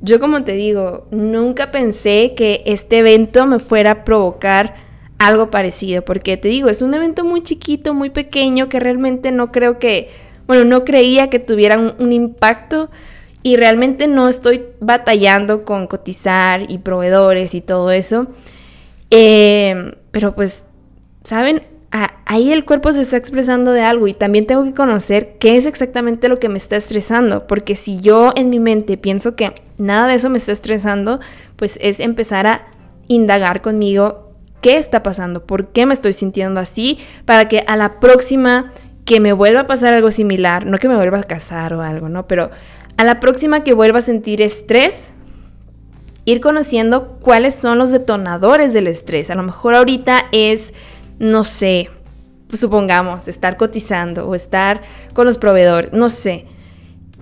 Yo 0.00 0.18
como 0.18 0.42
te 0.42 0.54
digo, 0.54 1.06
nunca 1.12 1.70
pensé 1.70 2.34
que 2.36 2.64
este 2.66 2.98
evento 2.98 3.46
me 3.46 3.60
fuera 3.60 3.92
a 3.92 4.04
provocar 4.04 4.74
algo 5.18 5.52
parecido, 5.52 6.04
porque 6.04 6.36
te 6.36 6.48
digo, 6.48 6.68
es 6.70 6.82
un 6.82 6.92
evento 6.92 7.24
muy 7.24 7.42
chiquito, 7.42 7.94
muy 7.94 8.10
pequeño, 8.10 8.68
que 8.68 8.80
realmente 8.80 9.30
no 9.30 9.52
creo 9.52 9.78
que 9.78 10.25
bueno, 10.46 10.64
no 10.64 10.84
creía 10.84 11.30
que 11.30 11.38
tuvieran 11.38 11.94
un, 11.98 12.12
impacto 12.12 12.90
y 13.42 13.56
realmente 13.56 14.06
no 14.08 14.28
estoy 14.28 14.64
batallando 14.80 15.64
con 15.64 15.86
cotizar 15.86 16.70
y 16.70 16.78
proveedores 16.78 17.54
y 17.54 17.60
todo 17.60 17.90
eso. 17.90 18.28
Em, 19.10 19.92
pero 20.10 20.34
pues, 20.34 20.64
¿saben? 21.22 21.62
ahí 22.26 22.52
el 22.52 22.64
cuerpo 22.64 22.92
se 22.92 23.02
está 23.02 23.16
expresando 23.16 23.72
de 23.72 23.80
algo 23.80 24.06
y 24.08 24.14
también 24.14 24.46
tengo 24.46 24.64
que 24.64 24.74
conocer 24.74 25.36
qué 25.38 25.56
es 25.56 25.66
exactamente 25.66 26.28
lo 26.28 26.38
que 26.38 26.48
me 26.48 26.58
está 26.58 26.76
estresando, 26.76 27.46
porque 27.46 27.74
si 27.74 28.00
yo 28.00 28.32
en 28.36 28.50
mi 28.50 28.58
mente 28.58 28.96
pienso 28.96 29.36
que 29.36 29.54
nada 29.78 30.08
de 30.08 30.14
eso 30.14 30.28
me 30.28 30.38
está 30.38 30.52
estresando, 30.52 31.20
pues 31.56 31.78
es 31.80 32.00
empezar 32.00 32.46
a 32.46 32.66
indagar 33.08 33.62
conmigo 33.62 34.32
qué 34.60 34.78
está 34.78 35.02
pasando, 35.02 35.46
por 35.46 35.68
qué 35.68 35.86
me 35.86 35.94
estoy 35.94 36.12
sintiendo 36.12 36.60
así, 36.60 36.98
para 37.24 37.48
que 37.48 37.64
a 37.66 37.76
la 37.76 38.00
próxima 38.00 38.72
que 39.06 39.20
me 39.20 39.32
vuelva 39.32 39.60
a 39.60 39.66
pasar 39.66 39.94
algo 39.94 40.10
similar, 40.10 40.66
no 40.66 40.78
que 40.78 40.88
me 40.88 40.96
vuelva 40.96 41.20
a 41.20 41.22
casar 41.22 41.72
o 41.72 41.80
algo, 41.80 42.08
¿no? 42.10 42.26
Pero 42.26 42.50
a 42.98 43.04
la 43.04 43.20
próxima 43.20 43.62
que 43.62 43.72
vuelva 43.72 44.00
a 44.00 44.02
sentir 44.02 44.42
estrés, 44.42 45.10
ir 46.24 46.40
conociendo 46.40 47.18
cuáles 47.20 47.54
son 47.54 47.78
los 47.78 47.92
detonadores 47.92 48.72
del 48.72 48.88
estrés. 48.88 49.30
A 49.30 49.36
lo 49.36 49.44
mejor 49.44 49.76
ahorita 49.76 50.26
es, 50.32 50.74
no 51.20 51.44
sé, 51.44 51.88
pues 52.48 52.60
supongamos, 52.60 53.28
estar 53.28 53.56
cotizando 53.56 54.28
o 54.28 54.34
estar 54.34 54.82
con 55.14 55.24
los 55.24 55.38
proveedores, 55.38 55.92
no 55.92 56.08
sé. 56.08 56.46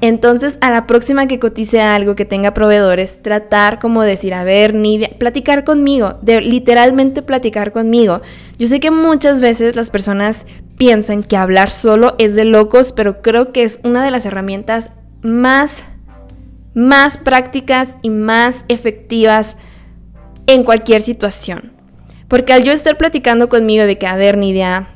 Entonces, 0.01 0.59
a 0.61 0.71
la 0.71 0.87
próxima 0.87 1.29
que 1.29 1.39
cotice 1.39 1.81
algo 1.81 2.15
que 2.15 2.25
tenga 2.25 2.53
proveedores, 2.53 3.23
tratar 3.23 3.79
como 3.79 4.03
decir, 4.03 4.35
a 4.35 4.45
ver, 4.45 4.75
Nidia, 4.75 5.09
platicar 5.19 5.65
conmigo, 5.65 6.19
de 6.21 6.41
literalmente 6.41 7.23
platicar 7.23 7.73
conmigo. 7.73 8.21
Yo 8.59 8.67
sé 8.67 8.81
que 8.81 8.91
muchas 8.91 9.41
veces 9.41 9.77
las 9.77 9.91
personas 9.91 10.47
piensan 10.77 11.23
que 11.23 11.37
hablar 11.37 11.71
solo 11.71 12.17
es 12.19 12.35
de 12.35 12.45
locos, 12.45 12.93
pero 12.93 13.23
creo 13.23 13.53
que 13.53 13.63
es 13.63 13.81
una 13.85 14.05
de 14.05 14.11
las 14.11 14.27
herramientas 14.27 14.91
más, 15.23 15.85
más 16.75 17.17
prácticas 17.17 17.97
y 18.03 18.11
más 18.11 18.65
efectivas 18.69 19.57
en 20.47 20.65
cualquier 20.65 21.01
situación. 21.01 21.73
Porque 22.29 22.53
al 22.53 22.65
yo 22.65 22.73
estar 22.73 22.99
platicando 22.99 23.49
conmigo 23.49 23.85
de 23.85 23.97
que, 23.97 24.07
a 24.07 24.17
ver, 24.17 24.37
Nidia, 24.37 24.89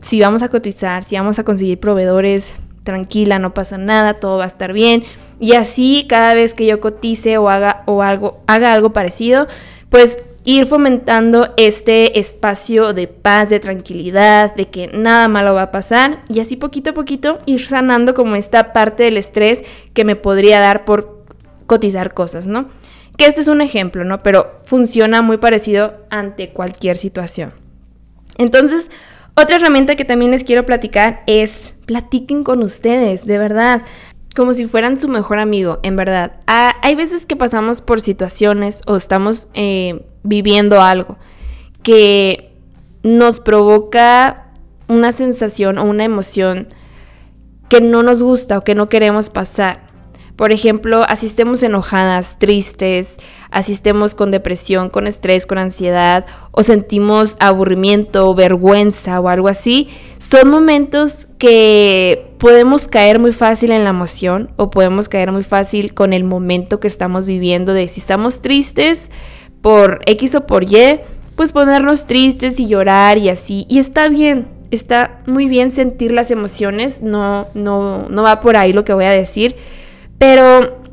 si 0.00 0.20
vamos 0.20 0.42
a 0.42 0.48
cotizar, 0.48 1.02
si 1.04 1.16
vamos 1.16 1.38
a 1.38 1.44
conseguir 1.44 1.80
proveedores, 1.80 2.52
tranquila, 2.84 3.38
no 3.38 3.54
pasa 3.54 3.78
nada, 3.78 4.14
todo 4.14 4.38
va 4.38 4.44
a 4.44 4.48
estar 4.48 4.72
bien. 4.72 5.02
Y 5.40 5.54
así 5.54 6.06
cada 6.08 6.34
vez 6.34 6.54
que 6.54 6.66
yo 6.66 6.80
cotice 6.80 7.38
o 7.38 7.48
haga, 7.48 7.82
o 7.86 8.02
algo, 8.02 8.42
haga 8.46 8.72
algo 8.72 8.92
parecido, 8.92 9.48
pues 9.88 10.20
ir 10.44 10.66
fomentando 10.66 11.54
este 11.56 12.18
espacio 12.18 12.92
de 12.92 13.08
paz, 13.08 13.48
de 13.48 13.60
tranquilidad, 13.60 14.54
de 14.54 14.68
que 14.68 14.88
nada 14.88 15.26
malo 15.28 15.54
va 15.54 15.62
a 15.62 15.70
pasar 15.72 16.22
y 16.28 16.40
así 16.40 16.56
poquito 16.56 16.90
a 16.90 16.94
poquito 16.94 17.38
ir 17.46 17.66
sanando 17.66 18.14
como 18.14 18.36
esta 18.36 18.72
parte 18.72 19.04
del 19.04 19.16
estrés 19.16 19.64
que 19.94 20.04
me 20.04 20.16
podría 20.16 20.60
dar 20.60 20.84
por 20.84 21.24
cotizar 21.66 22.12
cosas, 22.12 22.46
¿no? 22.46 22.68
Que 23.16 23.26
este 23.26 23.40
es 23.40 23.48
un 23.48 23.62
ejemplo, 23.62 24.04
¿no? 24.04 24.22
Pero 24.22 24.60
funciona 24.64 25.22
muy 25.22 25.38
parecido 25.38 25.94
ante 26.10 26.50
cualquier 26.50 26.96
situación. 26.96 27.52
Entonces, 28.36 28.90
otra 29.36 29.56
herramienta 29.56 29.96
que 29.96 30.04
también 30.04 30.30
les 30.30 30.44
quiero 30.44 30.64
platicar 30.64 31.22
es 31.26 31.74
platiquen 31.86 32.44
con 32.44 32.62
ustedes, 32.62 33.26
de 33.26 33.38
verdad, 33.38 33.82
como 34.34 34.54
si 34.54 34.66
fueran 34.66 34.98
su 34.98 35.08
mejor 35.08 35.38
amigo, 35.38 35.80
en 35.82 35.96
verdad. 35.96 36.32
Hay 36.46 36.94
veces 36.94 37.26
que 37.26 37.36
pasamos 37.36 37.80
por 37.80 38.00
situaciones 38.00 38.82
o 38.86 38.96
estamos 38.96 39.48
eh, 39.54 40.06
viviendo 40.22 40.80
algo 40.80 41.16
que 41.82 42.52
nos 43.02 43.40
provoca 43.40 44.46
una 44.88 45.12
sensación 45.12 45.78
o 45.78 45.84
una 45.84 46.04
emoción 46.04 46.66
que 47.68 47.80
no 47.80 48.02
nos 48.02 48.22
gusta 48.22 48.58
o 48.58 48.64
que 48.64 48.74
no 48.74 48.88
queremos 48.88 49.30
pasar. 49.30 49.83
Por 50.36 50.50
ejemplo, 50.50 51.04
asistemos 51.08 51.62
enojadas, 51.62 52.40
tristes, 52.40 53.18
asistemos 53.52 54.16
con 54.16 54.32
depresión, 54.32 54.90
con 54.90 55.06
estrés, 55.06 55.46
con 55.46 55.58
ansiedad 55.58 56.26
o 56.50 56.64
sentimos 56.64 57.36
aburrimiento, 57.38 58.34
vergüenza 58.34 59.20
o 59.20 59.28
algo 59.28 59.46
así. 59.46 59.90
Son 60.18 60.48
momentos 60.50 61.28
que 61.38 62.32
podemos 62.38 62.88
caer 62.88 63.20
muy 63.20 63.32
fácil 63.32 63.70
en 63.70 63.84
la 63.84 63.90
emoción 63.90 64.50
o 64.56 64.70
podemos 64.70 65.08
caer 65.08 65.30
muy 65.30 65.44
fácil 65.44 65.94
con 65.94 66.12
el 66.12 66.24
momento 66.24 66.80
que 66.80 66.88
estamos 66.88 67.26
viviendo 67.26 67.72
de 67.72 67.86
si 67.86 68.00
estamos 68.00 68.42
tristes 68.42 69.10
por 69.60 70.00
X 70.06 70.34
o 70.34 70.46
por 70.46 70.64
Y, 70.64 70.98
pues 71.36 71.52
ponernos 71.52 72.06
tristes 72.06 72.58
y 72.58 72.66
llorar 72.66 73.18
y 73.18 73.28
así. 73.28 73.66
Y 73.68 73.78
está 73.78 74.08
bien, 74.08 74.48
está 74.72 75.20
muy 75.26 75.46
bien 75.46 75.70
sentir 75.70 76.10
las 76.10 76.32
emociones, 76.32 77.02
no, 77.02 77.46
no, 77.54 78.08
no 78.08 78.22
va 78.24 78.40
por 78.40 78.56
ahí 78.56 78.72
lo 78.72 78.84
que 78.84 78.94
voy 78.94 79.04
a 79.04 79.10
decir 79.10 79.54
pero 80.18 80.84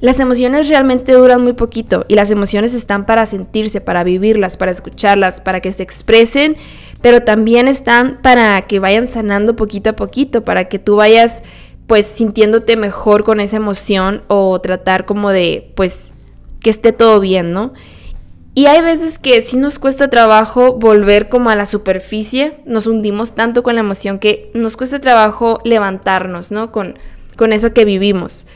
las 0.00 0.20
emociones 0.20 0.68
realmente 0.68 1.12
duran 1.12 1.42
muy 1.42 1.54
poquito 1.54 2.04
y 2.06 2.14
las 2.14 2.30
emociones 2.30 2.74
están 2.74 3.06
para 3.06 3.24
sentirse, 3.26 3.80
para 3.80 4.04
vivirlas, 4.04 4.56
para 4.56 4.70
escucharlas, 4.70 5.40
para 5.40 5.60
que 5.60 5.72
se 5.72 5.82
expresen, 5.82 6.56
pero 7.00 7.22
también 7.22 7.66
están 7.66 8.18
para 8.22 8.60
que 8.62 8.78
vayan 8.78 9.06
sanando 9.06 9.56
poquito 9.56 9.90
a 9.90 9.96
poquito, 9.96 10.44
para 10.44 10.68
que 10.68 10.78
tú 10.78 10.96
vayas 10.96 11.42
pues 11.86 12.06
sintiéndote 12.06 12.76
mejor 12.76 13.24
con 13.24 13.40
esa 13.40 13.56
emoción 13.56 14.22
o 14.28 14.60
tratar 14.60 15.06
como 15.06 15.30
de 15.30 15.72
pues 15.76 16.12
que 16.60 16.70
esté 16.70 16.92
todo 16.92 17.20
bien, 17.20 17.52
¿no? 17.52 17.72
Y 18.54 18.66
hay 18.66 18.80
veces 18.80 19.18
que 19.18 19.40
sí 19.42 19.56
nos 19.56 19.78
cuesta 19.78 20.08
trabajo 20.08 20.72
volver 20.72 21.28
como 21.28 21.50
a 21.50 21.56
la 21.56 21.66
superficie, 21.66 22.58
nos 22.64 22.86
hundimos 22.86 23.34
tanto 23.34 23.62
con 23.62 23.74
la 23.74 23.82
emoción 23.82 24.18
que 24.18 24.50
nos 24.54 24.76
cuesta 24.76 24.98
trabajo 24.98 25.60
levantarnos, 25.62 26.50
¿no? 26.50 26.72
Con, 26.72 26.98
con 27.36 27.52
eso 27.52 27.72
que 27.72 27.84
vivimos. 27.84 28.46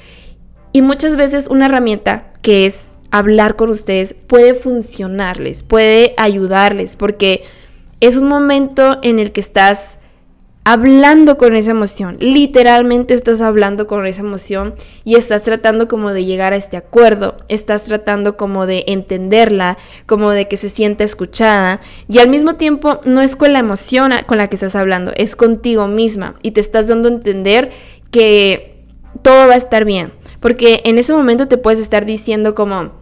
Y 0.72 0.82
muchas 0.82 1.16
veces 1.16 1.48
una 1.48 1.66
herramienta 1.66 2.32
que 2.42 2.66
es 2.66 2.90
hablar 3.10 3.56
con 3.56 3.70
ustedes 3.70 4.14
puede 4.14 4.54
funcionarles, 4.54 5.62
puede 5.62 6.14
ayudarles, 6.16 6.96
porque 6.96 7.42
es 8.00 8.16
un 8.16 8.28
momento 8.28 8.98
en 9.02 9.18
el 9.18 9.32
que 9.32 9.40
estás 9.40 9.98
hablando 10.62 11.38
con 11.38 11.56
esa 11.56 11.70
emoción, 11.70 12.16
literalmente 12.20 13.14
estás 13.14 13.40
hablando 13.40 13.86
con 13.86 14.06
esa 14.06 14.20
emoción 14.20 14.74
y 15.04 15.16
estás 15.16 15.42
tratando 15.42 15.88
como 15.88 16.12
de 16.12 16.24
llegar 16.24 16.52
a 16.52 16.56
este 16.56 16.76
acuerdo, 16.76 17.36
estás 17.48 17.84
tratando 17.84 18.36
como 18.36 18.66
de 18.66 18.84
entenderla, 18.86 19.78
como 20.06 20.30
de 20.30 20.48
que 20.48 20.58
se 20.58 20.68
sienta 20.68 21.02
escuchada 21.02 21.80
y 22.08 22.18
al 22.18 22.28
mismo 22.28 22.56
tiempo 22.56 23.00
no 23.06 23.22
es 23.22 23.36
con 23.36 23.54
la 23.54 23.58
emoción 23.58 24.12
con 24.26 24.38
la 24.38 24.48
que 24.48 24.56
estás 24.56 24.76
hablando, 24.76 25.12
es 25.16 25.34
contigo 25.34 25.88
misma 25.88 26.34
y 26.42 26.50
te 26.50 26.60
estás 26.60 26.88
dando 26.88 27.08
a 27.08 27.12
entender 27.12 27.70
que 28.10 28.69
todo 29.22 29.48
va 29.48 29.54
a 29.54 29.58
estar 29.58 29.84
bien. 29.84 30.12
Porque 30.40 30.80
en 30.84 30.98
ese 30.98 31.12
momento 31.12 31.48
te 31.48 31.58
puedes 31.58 31.80
estar 31.80 32.06
diciendo 32.06 32.54
como, 32.54 32.92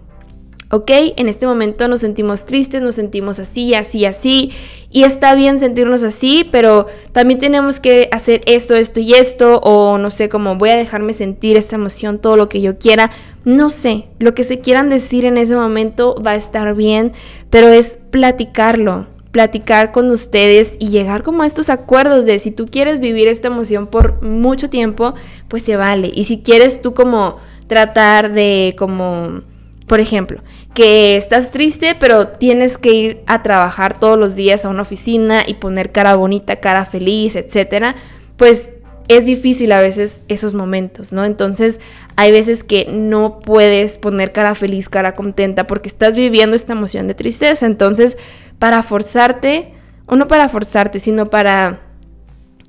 ok, 0.71 0.91
en 1.17 1.29
este 1.29 1.47
momento 1.47 1.89
nos 1.89 2.01
sentimos 2.01 2.45
tristes, 2.45 2.83
nos 2.83 2.95
sentimos 2.95 3.39
así, 3.39 3.75
así, 3.75 4.05
así, 4.05 4.53
y 4.91 5.05
está 5.05 5.35
bien 5.35 5.59
sentirnos 5.59 6.05
así, 6.05 6.47
pero 6.51 6.87
también 7.13 7.41
tenemos 7.41 7.81
que 7.81 8.09
hacer 8.13 8.43
esto, 8.47 8.75
esto 8.75 9.01
y 9.01 9.15
esto, 9.15 9.61
o 9.61 9.99
no 9.99 10.11
sé, 10.11 10.29
como 10.29 10.57
voy 10.57 10.71
a 10.71 10.77
dejarme 10.77 11.13
sentir 11.13 11.57
esta 11.57 11.77
emoción, 11.77 12.19
todo 12.19 12.37
lo 12.37 12.49
que 12.49 12.61
yo 12.61 12.79
quiera, 12.79 13.11
no 13.45 13.71
sé, 13.71 14.05
lo 14.19 14.35
que 14.35 14.45
se 14.45 14.61
quieran 14.61 14.91
decir 14.91 15.25
en 15.25 15.39
ese 15.39 15.57
momento 15.57 16.21
va 16.25 16.33
a 16.33 16.37
estar 16.37 16.75
bien, 16.75 17.13
pero 17.51 17.69
es 17.69 17.99
platicarlo, 18.11 19.07
platicar 19.31 19.93
con 19.93 20.11
ustedes 20.11 20.77
y 20.79 20.89
llegar 20.89 21.23
como 21.23 21.43
a 21.43 21.47
estos 21.47 21.71
acuerdos 21.71 22.27
de 22.27 22.39
si 22.39 22.51
tú 22.51 22.67
quieres 22.67 23.01
vivir 23.01 23.29
esta 23.29 23.49
emoción 23.49 23.87
por 23.87 24.23
mucho 24.23 24.69
tiempo, 24.69 25.15
pues 25.49 25.63
se 25.63 25.77
vale. 25.77 26.11
Y 26.15 26.25
si 26.25 26.43
quieres 26.43 26.83
tú 26.83 26.95
como 26.95 27.37
tratar 27.67 28.33
de 28.33 28.75
como, 28.79 29.41
por 29.87 30.01
ejemplo, 30.01 30.41
que 30.75 31.17
estás 31.17 31.51
triste 31.51 31.97
pero 31.99 32.29
tienes 32.29 32.79
que 32.79 32.93
ir 32.93 33.21
a 33.27 33.43
trabajar 33.43 33.99
todos 33.99 34.19
los 34.19 34.37
días 34.37 34.65
a 34.65 34.69
una 34.69 34.83
oficina 34.83 35.43
y 35.47 35.55
poner 35.55 35.91
cara 35.93 36.15
bonita, 36.15 36.57
cara 36.57 36.85
feliz, 36.85 37.37
etcétera, 37.37 37.97
pues 38.37 38.73
es 39.09 39.25
difícil 39.25 39.73
a 39.73 39.81
veces 39.81 40.23
esos 40.29 40.53
momentos, 40.53 41.13
¿no? 41.13 41.25
Entonces 41.25 41.81
hay 42.17 42.31
veces 42.31 42.63
que 42.63 42.87
no 42.91 43.41
puedes 43.41 43.97
poner 43.97 44.33
cara 44.33 44.55
feliz, 44.55 44.89
cara 44.89 45.15
contenta 45.15 45.67
porque 45.67 45.89
estás 45.89 46.15
viviendo 46.15 46.55
esta 46.55 46.75
emoción 46.75 47.09
de 47.09 47.15
tristeza. 47.15 47.65
Entonces 47.65 48.19
para 48.59 48.83
forzarte, 48.83 49.73
o 50.07 50.17
no 50.17 50.29
para 50.29 50.49
forzarte, 50.49 51.01
sino 51.01 51.27
para 51.27 51.81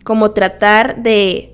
como 0.03 0.31
tratar 0.31 1.03
de 1.03 1.48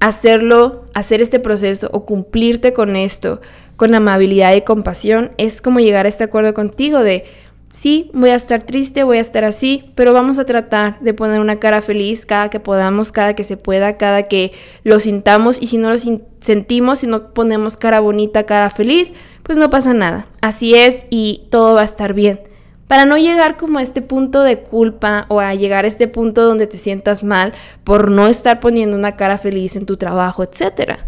hacerlo, 0.00 0.84
hacer 0.94 1.20
este 1.20 1.40
proceso 1.40 1.88
o 1.92 2.04
cumplirte 2.04 2.72
con 2.72 2.96
esto, 2.96 3.40
con 3.76 3.94
amabilidad 3.94 4.54
y 4.54 4.62
compasión, 4.62 5.30
es 5.38 5.60
como 5.60 5.80
llegar 5.80 6.06
a 6.06 6.08
este 6.08 6.24
acuerdo 6.24 6.54
contigo 6.54 7.00
de, 7.00 7.24
sí, 7.72 8.10
voy 8.12 8.30
a 8.30 8.34
estar 8.34 8.62
triste, 8.62 9.04
voy 9.04 9.18
a 9.18 9.20
estar 9.20 9.44
así, 9.44 9.90
pero 9.94 10.12
vamos 10.12 10.38
a 10.38 10.44
tratar 10.44 10.98
de 11.00 11.14
poner 11.14 11.40
una 11.40 11.60
cara 11.60 11.80
feliz 11.80 12.26
cada 12.26 12.50
que 12.50 12.60
podamos, 12.60 13.12
cada 13.12 13.34
que 13.34 13.44
se 13.44 13.56
pueda, 13.56 13.96
cada 13.96 14.24
que 14.24 14.52
lo 14.84 14.98
sintamos 14.98 15.60
y 15.60 15.66
si 15.66 15.78
no 15.78 15.90
lo 15.90 15.98
sentimos, 16.40 17.00
si 17.00 17.06
no 17.06 17.32
ponemos 17.32 17.76
cara 17.76 18.00
bonita, 18.00 18.46
cara 18.46 18.70
feliz, 18.70 19.12
pues 19.42 19.58
no 19.58 19.70
pasa 19.70 19.94
nada. 19.94 20.26
Así 20.40 20.74
es 20.74 21.06
y 21.10 21.46
todo 21.50 21.74
va 21.74 21.82
a 21.82 21.84
estar 21.84 22.14
bien 22.14 22.40
para 22.88 23.04
no 23.04 23.16
llegar 23.18 23.56
como 23.56 23.78
a 23.78 23.82
este 23.82 24.02
punto 24.02 24.42
de 24.42 24.60
culpa 24.60 25.26
o 25.28 25.40
a 25.40 25.54
llegar 25.54 25.84
a 25.84 25.88
este 25.88 26.08
punto 26.08 26.42
donde 26.44 26.66
te 26.66 26.78
sientas 26.78 27.22
mal 27.22 27.52
por 27.84 28.10
no 28.10 28.26
estar 28.26 28.58
poniendo 28.58 28.96
una 28.96 29.14
cara 29.14 29.38
feliz 29.38 29.76
en 29.76 29.86
tu 29.86 29.96
trabajo, 29.96 30.42
etc. 30.42 30.98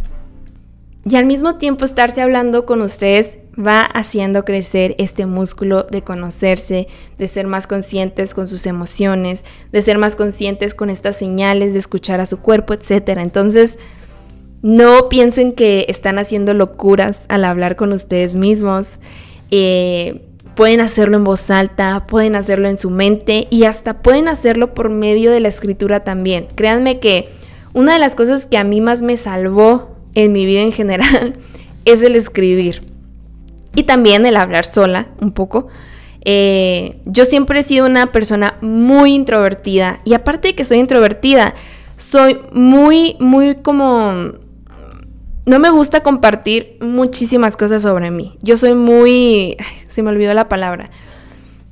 Y 1.05 1.17
al 1.17 1.25
mismo 1.25 1.57
tiempo 1.57 1.85
estarse 1.85 2.21
hablando 2.21 2.67
con 2.67 2.83
ustedes 2.83 3.39
va 3.59 3.83
haciendo 3.83 4.45
crecer 4.45 4.95
este 4.99 5.25
músculo 5.25 5.85
de 5.85 6.03
conocerse, 6.03 6.87
de 7.17 7.27
ser 7.27 7.47
más 7.47 7.67
conscientes 7.67 8.35
con 8.35 8.47
sus 8.47 8.67
emociones, 8.67 9.43
de 9.73 9.83
ser 9.83 9.97
más 9.97 10.17
conscientes 10.17 10.75
con 10.75 10.91
estas 10.91 11.17
señales, 11.17 11.73
de 11.73 11.79
escuchar 11.79 12.21
a 12.21 12.27
su 12.27 12.41
cuerpo, 12.41 12.75
etc. 12.75 13.19
Entonces, 13.19 13.79
no 14.63 15.09
piensen 15.09 15.55
que 15.55 15.87
están 15.89 16.19
haciendo 16.19 16.53
locuras 16.53 17.25
al 17.29 17.47
hablar 17.47 17.77
con 17.77 17.93
ustedes 17.93 18.35
mismos. 18.35 18.99
Eh, 19.51 20.30
pueden 20.61 20.83
hacerlo 20.83 21.17
en 21.17 21.25
voz 21.25 21.51
alta, 21.51 22.05
pueden 22.07 22.37
hacerlo 22.37 22.69
en 22.69 22.77
su 22.77 22.91
mente 22.91 23.47
y 23.49 23.65
hasta 23.65 23.97
pueden 23.97 24.29
hacerlo 24.29 24.75
por 24.75 24.91
medio 24.91 25.31
de 25.31 25.41
la 25.41 25.49
escritura 25.49 26.01
también. 26.01 26.49
Créanme 26.55 26.99
que 26.99 27.31
una 27.73 27.95
de 27.95 27.99
las 27.99 28.15
cosas 28.15 28.45
que 28.45 28.59
a 28.59 28.63
mí 28.63 28.83
más 28.83 29.01
me 29.01 29.17
salvó 29.17 29.97
en 30.15 30.33
mi 30.33 30.45
vida 30.45 30.61
en 30.61 30.73
general 30.73 31.33
es 31.87 32.03
el 32.03 32.15
escribir 32.15 32.83
y 33.75 33.85
también 33.85 34.27
el 34.27 34.37
hablar 34.37 34.67
sola 34.67 35.07
un 35.23 35.33
poco. 35.33 35.69
Eh, 36.27 37.01
yo 37.07 37.25
siempre 37.25 37.61
he 37.61 37.63
sido 37.63 37.87
una 37.87 38.13
persona 38.13 38.57
muy 38.61 39.15
introvertida 39.15 40.01
y 40.05 40.13
aparte 40.13 40.49
de 40.49 40.55
que 40.57 40.65
soy 40.65 40.81
introvertida, 40.81 41.55
soy 41.97 42.39
muy, 42.53 43.17
muy 43.19 43.55
como... 43.55 44.33
No 45.47 45.59
me 45.59 45.71
gusta 45.71 46.03
compartir 46.03 46.77
muchísimas 46.81 47.57
cosas 47.57 47.83
sobre 47.83 48.11
mí. 48.11 48.37
Yo 48.43 48.57
soy 48.57 48.75
muy... 48.75 49.57
se 49.89 50.03
me 50.03 50.11
olvidó 50.11 50.35
la 50.35 50.49
palabra. 50.49 50.91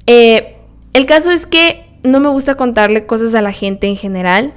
Eh, 0.06 0.56
el 0.92 1.06
caso 1.06 1.30
es 1.30 1.46
que 1.46 1.86
no 2.02 2.20
me 2.20 2.28
gusta 2.28 2.54
contarle 2.54 3.06
cosas 3.06 3.34
a 3.34 3.42
la 3.42 3.52
gente 3.52 3.86
en 3.86 3.96
general. 3.96 4.52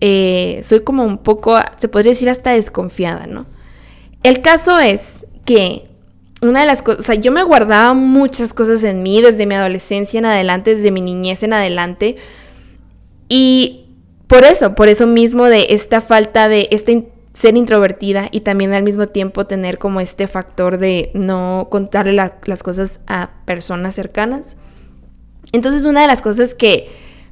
Eh, 0.00 0.60
soy 0.64 0.80
como 0.80 1.04
un 1.04 1.18
poco, 1.18 1.58
se 1.78 1.88
podría 1.88 2.12
decir 2.12 2.30
hasta 2.30 2.52
desconfiada, 2.52 3.26
¿no? 3.26 3.46
El 4.22 4.40
caso 4.40 4.78
es 4.78 5.26
que 5.44 5.86
una 6.40 6.60
de 6.60 6.66
las 6.66 6.82
cosas, 6.82 7.00
o 7.00 7.06
sea, 7.06 7.14
yo 7.14 7.32
me 7.32 7.42
guardaba 7.42 7.94
muchas 7.94 8.52
cosas 8.52 8.84
en 8.84 9.02
mí 9.02 9.20
desde 9.20 9.46
mi 9.46 9.54
adolescencia 9.54 10.18
en 10.18 10.26
adelante, 10.26 10.74
desde 10.74 10.90
mi 10.90 11.00
niñez 11.00 11.42
en 11.42 11.52
adelante. 11.52 12.16
Y 13.28 13.86
por 14.26 14.44
eso, 14.44 14.74
por 14.74 14.88
eso 14.88 15.06
mismo 15.06 15.44
de 15.44 15.66
esta 15.70 16.00
falta 16.00 16.48
de 16.48 16.68
este 16.70 17.08
ser 17.34 17.56
introvertida 17.56 18.28
y 18.30 18.40
también 18.40 18.72
al 18.72 18.84
mismo 18.84 19.08
tiempo 19.08 19.46
tener 19.46 19.78
como 19.78 20.00
este 20.00 20.26
factor 20.28 20.78
de 20.78 21.10
no 21.14 21.66
contarle 21.68 22.12
las 22.12 22.62
cosas 22.62 23.00
a 23.06 23.30
personas 23.44 23.94
cercanas. 23.94 24.56
Entonces 25.52 25.84
una 25.84 26.00
de 26.00 26.06
las 26.06 26.22
cosas 26.22 26.54
que 26.54 26.88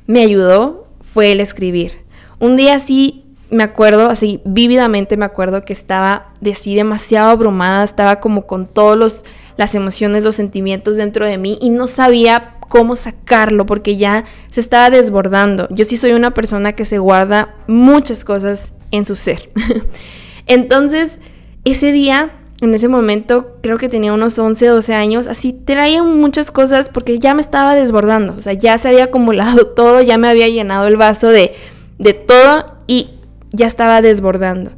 me 0.06 0.20
ayudó 0.20 0.88
fue 1.00 1.32
el 1.32 1.40
escribir. 1.40 2.02
Un 2.40 2.56
día 2.56 2.78
sí 2.80 3.24
me 3.48 3.62
acuerdo, 3.62 4.10
así 4.10 4.40
vívidamente 4.44 5.16
me 5.16 5.24
acuerdo 5.24 5.62
que 5.62 5.72
estaba 5.72 6.32
de 6.40 6.52
así 6.52 6.74
demasiado 6.74 7.30
abrumada, 7.30 7.84
estaba 7.84 8.18
como 8.18 8.46
con 8.46 8.66
todas 8.66 9.24
las 9.56 9.74
emociones, 9.74 10.24
los 10.24 10.34
sentimientos 10.34 10.96
dentro 10.96 11.26
de 11.26 11.38
mí 11.38 11.58
y 11.60 11.70
no 11.70 11.86
sabía 11.86 12.56
cómo 12.68 12.96
sacarlo 12.96 13.66
porque 13.66 13.96
ya 13.96 14.24
se 14.50 14.60
estaba 14.60 14.90
desbordando. 14.90 15.68
Yo 15.70 15.84
sí 15.84 15.96
soy 15.96 16.12
una 16.12 16.32
persona 16.32 16.72
que 16.72 16.86
se 16.86 16.98
guarda 16.98 17.54
muchas 17.68 18.24
cosas 18.24 18.72
en 18.92 19.04
su 19.04 19.16
ser. 19.16 19.50
Entonces, 20.46 21.18
ese 21.64 21.90
día, 21.90 22.30
en 22.60 22.74
ese 22.74 22.86
momento, 22.86 23.56
creo 23.62 23.78
que 23.78 23.88
tenía 23.88 24.12
unos 24.12 24.38
11, 24.38 24.66
12 24.66 24.94
años, 24.94 25.26
así 25.26 25.52
traía 25.52 26.04
muchas 26.04 26.52
cosas 26.52 26.88
porque 26.88 27.18
ya 27.18 27.34
me 27.34 27.42
estaba 27.42 27.74
desbordando, 27.74 28.34
o 28.38 28.40
sea, 28.40 28.52
ya 28.52 28.78
se 28.78 28.88
había 28.88 29.04
acumulado 29.04 29.66
todo, 29.76 30.00
ya 30.00 30.18
me 30.18 30.28
había 30.28 30.48
llenado 30.48 30.86
el 30.86 30.96
vaso 30.96 31.28
de, 31.28 31.52
de 31.98 32.14
todo 32.14 32.76
y 32.86 33.08
ya 33.50 33.66
estaba 33.66 34.00
desbordando. 34.02 34.70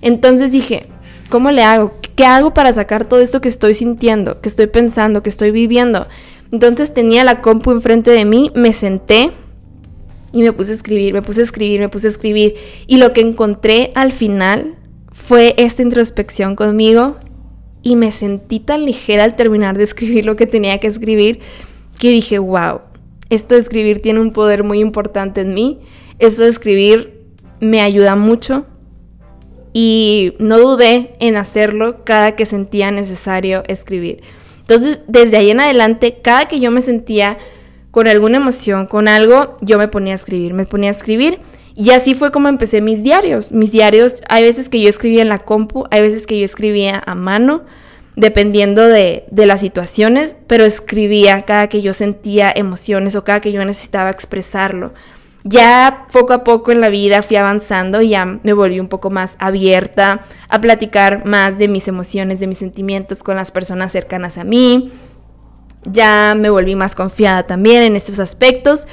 Entonces 0.00 0.52
dije, 0.52 0.86
¿cómo 1.28 1.50
le 1.50 1.62
hago? 1.62 1.92
¿Qué 2.14 2.24
hago 2.24 2.54
para 2.54 2.72
sacar 2.72 3.04
todo 3.06 3.20
esto 3.20 3.40
que 3.40 3.48
estoy 3.48 3.74
sintiendo, 3.74 4.40
que 4.40 4.48
estoy 4.48 4.68
pensando, 4.68 5.22
que 5.22 5.28
estoy 5.28 5.50
viviendo? 5.50 6.06
Entonces 6.52 6.94
tenía 6.94 7.24
la 7.24 7.42
compu 7.42 7.72
enfrente 7.72 8.10
de 8.10 8.24
mí, 8.24 8.50
me 8.54 8.72
senté 8.72 9.32
y 10.36 10.42
me 10.42 10.52
puse 10.52 10.72
a 10.72 10.74
escribir, 10.74 11.14
me 11.14 11.22
puse 11.22 11.40
a 11.40 11.44
escribir, 11.44 11.80
me 11.80 11.88
puse 11.88 12.08
a 12.08 12.10
escribir. 12.10 12.56
Y 12.86 12.98
lo 12.98 13.14
que 13.14 13.22
encontré 13.22 13.90
al 13.94 14.12
final 14.12 14.74
fue 15.10 15.54
esta 15.56 15.80
introspección 15.80 16.56
conmigo 16.56 17.16
y 17.80 17.96
me 17.96 18.12
sentí 18.12 18.60
tan 18.60 18.84
ligera 18.84 19.24
al 19.24 19.34
terminar 19.34 19.78
de 19.78 19.84
escribir 19.84 20.26
lo 20.26 20.36
que 20.36 20.46
tenía 20.46 20.78
que 20.78 20.88
escribir 20.88 21.40
que 21.98 22.10
dije, 22.10 22.38
wow, 22.38 22.80
esto 23.30 23.54
de 23.54 23.62
escribir 23.62 24.02
tiene 24.02 24.20
un 24.20 24.30
poder 24.30 24.62
muy 24.62 24.80
importante 24.80 25.40
en 25.40 25.54
mí. 25.54 25.78
Esto 26.18 26.42
de 26.42 26.50
escribir 26.50 27.14
me 27.60 27.80
ayuda 27.80 28.14
mucho 28.14 28.66
y 29.72 30.34
no 30.38 30.58
dudé 30.58 31.16
en 31.18 31.36
hacerlo 31.36 32.04
cada 32.04 32.36
que 32.36 32.44
sentía 32.44 32.90
necesario 32.90 33.62
escribir. 33.68 34.20
Entonces, 34.60 35.00
desde 35.08 35.38
ahí 35.38 35.48
en 35.48 35.60
adelante, 35.60 36.18
cada 36.20 36.46
que 36.46 36.60
yo 36.60 36.70
me 36.70 36.82
sentía 36.82 37.38
con 37.96 38.08
alguna 38.08 38.36
emoción, 38.36 38.84
con 38.84 39.08
algo, 39.08 39.56
yo 39.62 39.78
me 39.78 39.88
ponía 39.88 40.12
a 40.12 40.16
escribir, 40.16 40.52
me 40.52 40.66
ponía 40.66 40.90
a 40.90 40.92
escribir 40.92 41.38
y 41.74 41.92
así 41.92 42.14
fue 42.14 42.30
como 42.30 42.48
empecé 42.48 42.82
mis 42.82 43.02
diarios. 43.02 43.52
Mis 43.52 43.72
diarios, 43.72 44.22
hay 44.28 44.42
veces 44.42 44.68
que 44.68 44.82
yo 44.82 44.90
escribía 44.90 45.22
en 45.22 45.30
la 45.30 45.38
compu, 45.38 45.86
hay 45.90 46.02
veces 46.02 46.26
que 46.26 46.38
yo 46.38 46.44
escribía 46.44 47.02
a 47.06 47.14
mano, 47.14 47.62
dependiendo 48.14 48.86
de, 48.86 49.24
de 49.30 49.46
las 49.46 49.60
situaciones, 49.60 50.36
pero 50.46 50.66
escribía 50.66 51.40
cada 51.46 51.68
que 51.70 51.80
yo 51.80 51.94
sentía 51.94 52.52
emociones 52.54 53.16
o 53.16 53.24
cada 53.24 53.40
que 53.40 53.50
yo 53.50 53.64
necesitaba 53.64 54.10
expresarlo 54.10 54.92
ya 55.48 56.06
poco 56.12 56.32
a 56.32 56.42
poco 56.42 56.72
en 56.72 56.80
la 56.80 56.88
vida 56.88 57.22
fui 57.22 57.36
avanzando 57.36 58.02
y 58.02 58.08
ya 58.08 58.24
me 58.24 58.52
volví 58.52 58.80
un 58.80 58.88
poco 58.88 59.10
más 59.10 59.36
abierta 59.38 60.22
a 60.48 60.60
platicar 60.60 61.24
más 61.24 61.56
de 61.56 61.68
mis 61.68 61.86
emociones, 61.86 62.40
de 62.40 62.48
mis 62.48 62.58
sentimientos 62.58 63.22
con 63.22 63.36
las 63.36 63.52
personas 63.52 63.92
cercanas 63.92 64.38
a 64.38 64.44
mí. 64.44 64.90
Ya 65.92 66.34
me 66.36 66.50
volví 66.50 66.74
más 66.74 66.94
confiada 66.94 67.44
también 67.44 67.82
en 67.82 67.96
estos 67.96 68.18
aspectos. 68.18 68.86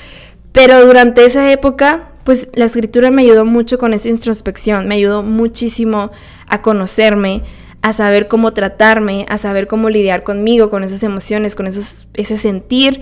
Pero 0.52 0.86
durante 0.86 1.26
esa 1.26 1.52
época, 1.52 2.12
pues 2.24 2.50
la 2.54 2.66
escritura 2.66 3.12
me 3.12 3.24
ayudó 3.24 3.46
mucho 3.46 3.78
con 3.78 3.94
esa 3.94 4.10
introspección, 4.10 4.88
me 4.88 4.96
ayudó 4.96 5.24
muchísimo 5.24 6.12
a 6.48 6.62
conocerme, 6.62 7.42
a 7.82 7.92
saber 7.92 8.28
cómo 8.28 8.54
tratarme, 8.54 9.26
a 9.30 9.38
saber 9.38 9.68
cómo 9.68 9.90
lidiar 9.90 10.24
conmigo, 10.24 10.70
con 10.70 10.84
esas 10.84 11.04
emociones, 11.04 11.56
con 11.56 11.68
esos, 11.68 12.08
ese 12.14 12.38
sentir 12.38 13.02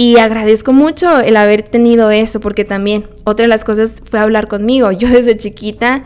y 0.00 0.18
agradezco 0.18 0.72
mucho 0.72 1.18
el 1.18 1.36
haber 1.36 1.64
tenido 1.64 2.12
eso, 2.12 2.38
porque 2.38 2.64
también 2.64 3.06
otra 3.24 3.42
de 3.42 3.48
las 3.48 3.64
cosas 3.64 3.96
fue 4.04 4.20
hablar 4.20 4.46
conmigo. 4.46 4.92
Yo 4.92 5.08
desde 5.08 5.36
chiquita 5.36 6.04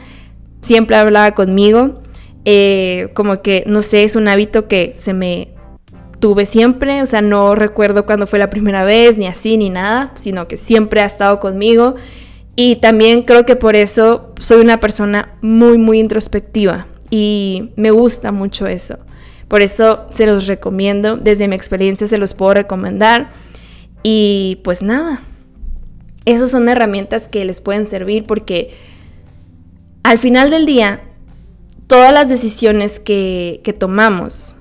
siempre 0.63 0.97
hablaba 0.97 1.33
conmigo, 1.33 2.03
eh, 2.47 3.11
como 3.13 3.43
que, 3.43 3.65
no 3.67 3.83
sé, 3.83 4.05
es 4.05 4.17
un 4.17 4.29
hábito 4.29 4.67
que 4.67 4.95
se 4.97 5.13
me 5.13 5.52
tuve 6.23 6.47
siempre, 6.47 7.03
o 7.03 7.07
sea, 7.07 7.21
no 7.21 7.57
recuerdo 7.57 8.07
cuándo 8.07 8.29
fue 8.29 8.39
la 8.39 8.49
primera 8.49 8.85
vez, 8.85 9.19
ni 9.19 9.27
así, 9.27 9.57
ni 9.57 9.71
nada, 9.71 10.13
sino 10.15 10.47
que 10.47 10.57
siempre 10.57 11.01
ha 11.01 11.05
estado 11.05 11.41
conmigo. 11.41 11.97
Y 12.55 12.77
también 12.77 13.23
creo 13.23 13.45
que 13.45 13.57
por 13.57 13.75
eso 13.75 14.33
soy 14.39 14.61
una 14.61 14.79
persona 14.79 15.31
muy, 15.41 15.79
muy 15.79 15.99
introspectiva 15.99 16.87
y 17.11 17.71
me 17.75 17.91
gusta 17.91 18.31
mucho 18.31 18.69
eso. 18.69 18.99
Por 19.49 19.63
eso 19.63 20.07
se 20.13 20.27
los 20.27 20.47
recomiendo, 20.47 21.17
desde 21.17 21.49
mi 21.49 21.57
experiencia 21.57 22.07
se 22.07 22.19
los 22.19 22.35
puedo 22.35 22.55
recomendar 22.55 23.27
y 24.05 24.61
pues 24.63 24.81
nada, 24.81 25.23
esas 26.25 26.53
son 26.53 26.69
herramientas 26.69 27.27
que 27.27 27.45
les 27.45 27.61
pueden 27.61 27.85
servir 27.85 28.27
porque 28.27 28.71
al 30.05 30.19
final 30.19 30.51
del 30.51 30.67
día, 30.67 31.01
todas 31.89 32.13
las 32.13 32.29
decisiones 32.29 33.01
que, 33.01 33.61
tomamos 33.77 34.55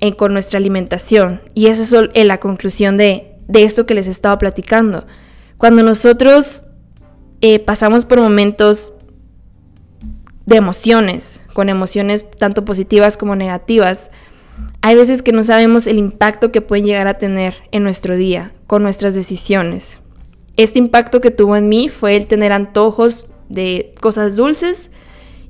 en, 0.00 0.14
con 0.14 0.32
nuestra 0.32 0.58
alimentación, 0.58 1.40
y 1.54 1.66
esa 1.66 2.08
es 2.12 2.26
la 2.26 2.38
conclusión 2.38 2.96
de, 2.96 3.36
de 3.48 3.62
esto 3.62 3.86
que 3.86 3.94
les 3.94 4.06
estaba 4.06 4.38
platicando, 4.38 5.06
cuando 5.56 5.82
nosotros 5.82 6.64
eh, 7.42 7.58
pasamos 7.58 8.04
por 8.04 8.20
momentos 8.20 8.92
de 10.46 10.56
emociones, 10.56 11.42
con 11.52 11.68
emociones 11.68 12.30
tanto 12.30 12.64
positivas 12.64 13.16
como 13.16 13.36
negativas, 13.36 14.10
hay 14.82 14.96
veces 14.96 15.22
que 15.22 15.32
no 15.32 15.42
sabemos 15.42 15.86
el 15.86 15.98
impacto 15.98 16.52
que 16.52 16.60
pueden 16.60 16.86
llegar 16.86 17.06
a 17.06 17.18
tener 17.18 17.54
en 17.72 17.82
nuestro 17.82 18.16
día 18.16 18.52
con 18.66 18.82
nuestras 18.82 19.14
decisiones. 19.14 20.00
Este 20.56 20.78
impacto 20.78 21.20
que 21.20 21.30
tuvo 21.30 21.56
en 21.56 21.68
mí 21.68 21.88
fue 21.88 22.16
el 22.16 22.26
tener 22.26 22.52
antojos 22.52 23.26
de 23.48 23.94
cosas 24.00 24.36
dulces 24.36 24.90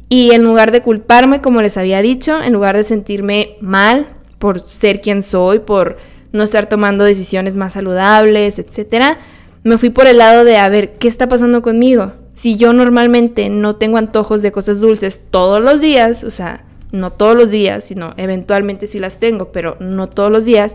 y 0.08 0.32
en 0.32 0.42
lugar 0.42 0.72
de 0.72 0.80
culparme, 0.80 1.40
como 1.40 1.62
les 1.62 1.76
había 1.76 2.02
dicho, 2.02 2.42
en 2.42 2.52
lugar 2.52 2.76
de 2.76 2.82
sentirme 2.82 3.56
mal 3.60 4.08
por 4.40 4.58
ser 4.60 5.02
quien 5.02 5.22
soy, 5.22 5.60
por 5.60 5.98
no 6.32 6.42
estar 6.42 6.68
tomando 6.68 7.04
decisiones 7.04 7.56
más 7.56 7.74
saludables, 7.74 8.58
etc., 8.58 9.18
me 9.62 9.76
fui 9.76 9.90
por 9.90 10.06
el 10.06 10.16
lado 10.16 10.44
de 10.44 10.56
a 10.56 10.70
ver, 10.70 10.94
¿qué 10.94 11.06
está 11.06 11.28
pasando 11.28 11.60
conmigo? 11.60 12.12
Si 12.32 12.56
yo 12.56 12.72
normalmente 12.72 13.50
no 13.50 13.76
tengo 13.76 13.98
antojos 13.98 14.40
de 14.40 14.50
cosas 14.50 14.80
dulces 14.80 15.20
todos 15.30 15.60
los 15.60 15.82
días, 15.82 16.24
o 16.24 16.30
sea, 16.30 16.64
no 16.90 17.10
todos 17.10 17.36
los 17.36 17.50
días, 17.50 17.84
sino 17.84 18.14
eventualmente 18.16 18.86
sí 18.86 18.98
las 18.98 19.20
tengo, 19.20 19.52
pero 19.52 19.76
no 19.78 20.08
todos 20.08 20.32
los 20.32 20.46
días, 20.46 20.74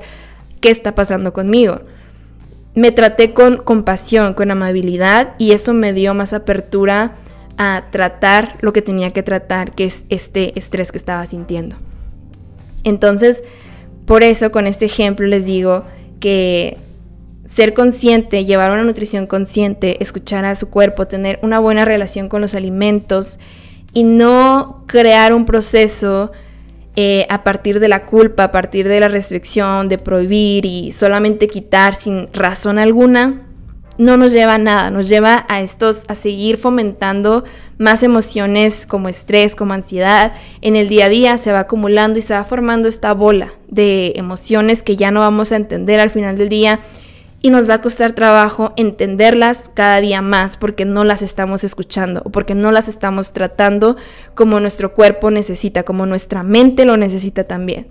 ¿qué 0.61 0.70
está 0.70 0.93
pasando 0.93 1.34
conmigo? 1.34 1.82
Me 2.76 2.91
traté 2.91 3.34
con 3.34 3.57
compasión, 3.57 4.36
con 4.36 4.51
amabilidad 4.51 5.34
y 5.39 5.53
eso 5.53 5.74
me 5.74 5.91
dio 5.91 6.13
más 6.13 6.34
apertura 6.34 7.13
a 7.57 7.86
tratar 7.89 8.51
lo 8.61 8.72
que 8.72 8.84
tenía 8.84 9.09
que 9.09 9.24
tratar, 9.24 9.72
que 9.72 9.86
es 9.86 10.05
este 10.09 10.57
estrés 10.59 10.91
que 10.91 10.99
estaba 10.99 11.26
sintiendo. 11.26 11.78
Entonces, 12.86 13.43
por 14.05 14.23
eso 14.23 14.51
con 14.51 14.65
este 14.65 14.86
ejemplo 14.86 15.27
les 15.27 15.45
digo 15.45 15.83
que 16.21 16.77
ser 17.45 17.73
consciente, 17.73 18.45
llevar 18.45 18.71
una 18.71 18.83
nutrición 18.83 19.27
consciente, 19.27 20.01
escuchar 20.01 20.45
a 20.45 20.55
su 20.55 20.69
cuerpo, 20.69 21.07
tener 21.07 21.39
una 21.41 21.59
buena 21.59 21.83
relación 21.83 22.29
con 22.29 22.39
los 22.39 22.55
alimentos, 22.55 23.39
y 23.95 24.03
no 24.03 24.83
crear 24.88 25.33
un 25.33 25.45
proceso 25.45 26.31
eh, 26.97 27.25
a 27.29 27.43
partir 27.43 27.79
de 27.79 27.88
la 27.88 28.05
culpa, 28.05 28.43
a 28.43 28.51
partir 28.51 28.88
de 28.89 28.99
la 28.99 29.07
restricción, 29.07 29.88
de 29.88 29.97
prohibir 29.97 30.65
y 30.65 30.91
solamente 30.91 31.47
quitar 31.47 31.95
sin 31.95 32.27
razón 32.33 32.77
alguna, 32.77 33.44
no 33.97 34.17
nos 34.17 34.31
lleva 34.31 34.55
a 34.55 34.57
nada, 34.57 34.89
nos 34.89 35.07
lleva 35.07 35.45
a 35.47 35.61
estos, 35.61 36.03
a 36.07 36.15
seguir 36.15 36.57
fomentando 36.57 37.43
más 37.77 38.03
emociones 38.03 38.85
como 38.85 39.09
estrés, 39.09 39.55
como 39.55 39.73
ansiedad. 39.73 40.33
En 40.61 40.75
el 40.75 40.89
día 40.89 41.05
a 41.05 41.09
día 41.09 41.37
se 41.37 41.51
va 41.51 41.61
acumulando 41.61 42.19
y 42.19 42.21
se 42.21 42.33
va 42.33 42.43
formando 42.43 42.87
esta 42.87 43.13
bola 43.13 43.53
de 43.67 44.13
emociones 44.15 44.83
que 44.83 44.95
ya 44.95 45.11
no 45.11 45.21
vamos 45.21 45.51
a 45.51 45.57
entender 45.57 45.99
al 45.99 46.09
final 46.09 46.37
del 46.37 46.49
día 46.49 46.79
y 47.41 47.51
nos 47.51 47.69
va 47.69 47.75
a 47.75 47.81
costar 47.81 48.13
trabajo 48.13 48.73
entenderlas 48.75 49.69
cada 49.73 50.01
día 50.01 50.21
más 50.21 50.57
porque 50.57 50.83
no 50.83 51.03
las 51.03 51.21
estamos 51.21 51.63
escuchando 51.63 52.21
o 52.25 52.31
porque 52.31 52.55
no 52.55 52.71
las 52.71 52.87
estamos 52.87 53.33
tratando 53.33 53.97
como 54.33 54.59
nuestro 54.59 54.93
cuerpo 54.93 55.29
necesita, 55.29 55.83
como 55.83 56.05
nuestra 56.07 56.41
mente 56.41 56.85
lo 56.85 56.97
necesita 56.97 57.43
también. 57.43 57.87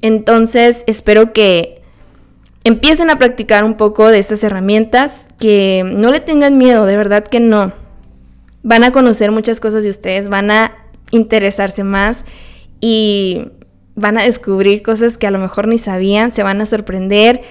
Entonces, 0.00 0.84
espero 0.86 1.32
que 1.32 1.77
empiecen 2.64 3.10
a 3.10 3.18
practicar 3.18 3.64
un 3.64 3.74
poco 3.74 4.08
de 4.08 4.18
estas 4.18 4.42
herramientas, 4.44 5.28
que 5.38 5.84
no 5.84 6.10
le 6.10 6.20
tengan 6.20 6.58
miedo, 6.58 6.86
de 6.86 6.96
verdad 6.96 7.24
que 7.24 7.40
no. 7.40 7.72
Van 8.62 8.84
a 8.84 8.92
conocer 8.92 9.30
muchas 9.30 9.60
cosas 9.60 9.84
de 9.84 9.90
ustedes, 9.90 10.28
van 10.28 10.50
a 10.50 10.72
interesarse 11.10 11.84
más 11.84 12.24
y 12.80 13.48
van 13.94 14.18
a 14.18 14.22
descubrir 14.22 14.82
cosas 14.82 15.16
que 15.16 15.26
a 15.26 15.30
lo 15.30 15.38
mejor 15.38 15.66
ni 15.68 15.78
sabían, 15.78 16.32
se 16.32 16.42
van 16.42 16.60
a 16.60 16.66
sorprender 16.66 17.42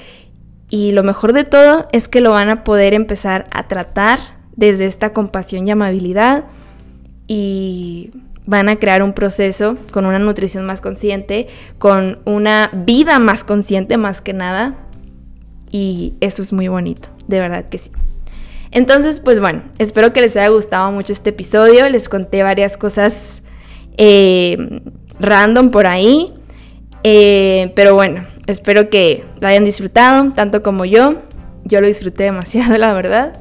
y 0.69 0.91
lo 0.91 1.03
mejor 1.03 1.33
de 1.33 1.43
todo 1.43 1.87
es 1.91 2.07
que 2.07 2.21
lo 2.21 2.31
van 2.31 2.49
a 2.49 2.63
poder 2.63 2.93
empezar 2.93 3.47
a 3.51 3.67
tratar 3.67 4.19
desde 4.55 4.85
esta 4.85 5.13
compasión 5.13 5.67
y 5.67 5.71
amabilidad 5.71 6.45
y 7.27 8.11
van 8.45 8.69
a 8.69 8.77
crear 8.77 9.03
un 9.03 9.13
proceso 9.13 9.77
con 9.91 10.05
una 10.05 10.19
nutrición 10.19 10.65
más 10.65 10.81
consciente, 10.81 11.47
con 11.77 12.19
una 12.25 12.71
vida 12.73 13.19
más 13.19 13.43
consciente 13.43 13.97
más 13.97 14.21
que 14.21 14.33
nada. 14.33 14.75
Y 15.71 16.13
eso 16.21 16.41
es 16.41 16.53
muy 16.53 16.67
bonito, 16.67 17.09
de 17.27 17.39
verdad 17.39 17.65
que 17.69 17.77
sí. 17.77 17.91
Entonces, 18.71 19.19
pues 19.19 19.39
bueno, 19.39 19.61
espero 19.79 20.13
que 20.13 20.21
les 20.21 20.35
haya 20.37 20.49
gustado 20.49 20.91
mucho 20.91 21.13
este 21.13 21.29
episodio. 21.29 21.87
Les 21.89 22.09
conté 22.09 22.43
varias 22.43 22.77
cosas 22.77 23.41
eh, 23.97 24.81
random 25.19 25.71
por 25.71 25.87
ahí. 25.87 26.33
Eh, 27.03 27.71
pero 27.75 27.95
bueno, 27.95 28.21
Espero 28.47 28.89
que 28.89 29.25
lo 29.41 29.47
hayan 29.49 29.65
disfrutado, 29.65 30.31
tanto 30.31 30.63
como 30.63 30.85
yo. 30.85 31.15
Yo 31.65 31.81
lo 31.81 31.87
disfruté 31.87 32.23
demasiado, 32.23 32.77
la 32.77 32.93
verdad. 32.93 33.37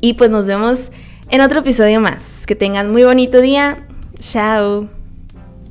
Y 0.00 0.14
pues 0.14 0.30
nos 0.30 0.46
vemos 0.46 0.90
en 1.28 1.42
otro 1.42 1.60
episodio 1.60 2.00
más. 2.00 2.46
Que 2.46 2.56
tengan 2.56 2.90
muy 2.90 3.04
bonito 3.04 3.40
día. 3.40 3.86
Chao. 4.18 5.01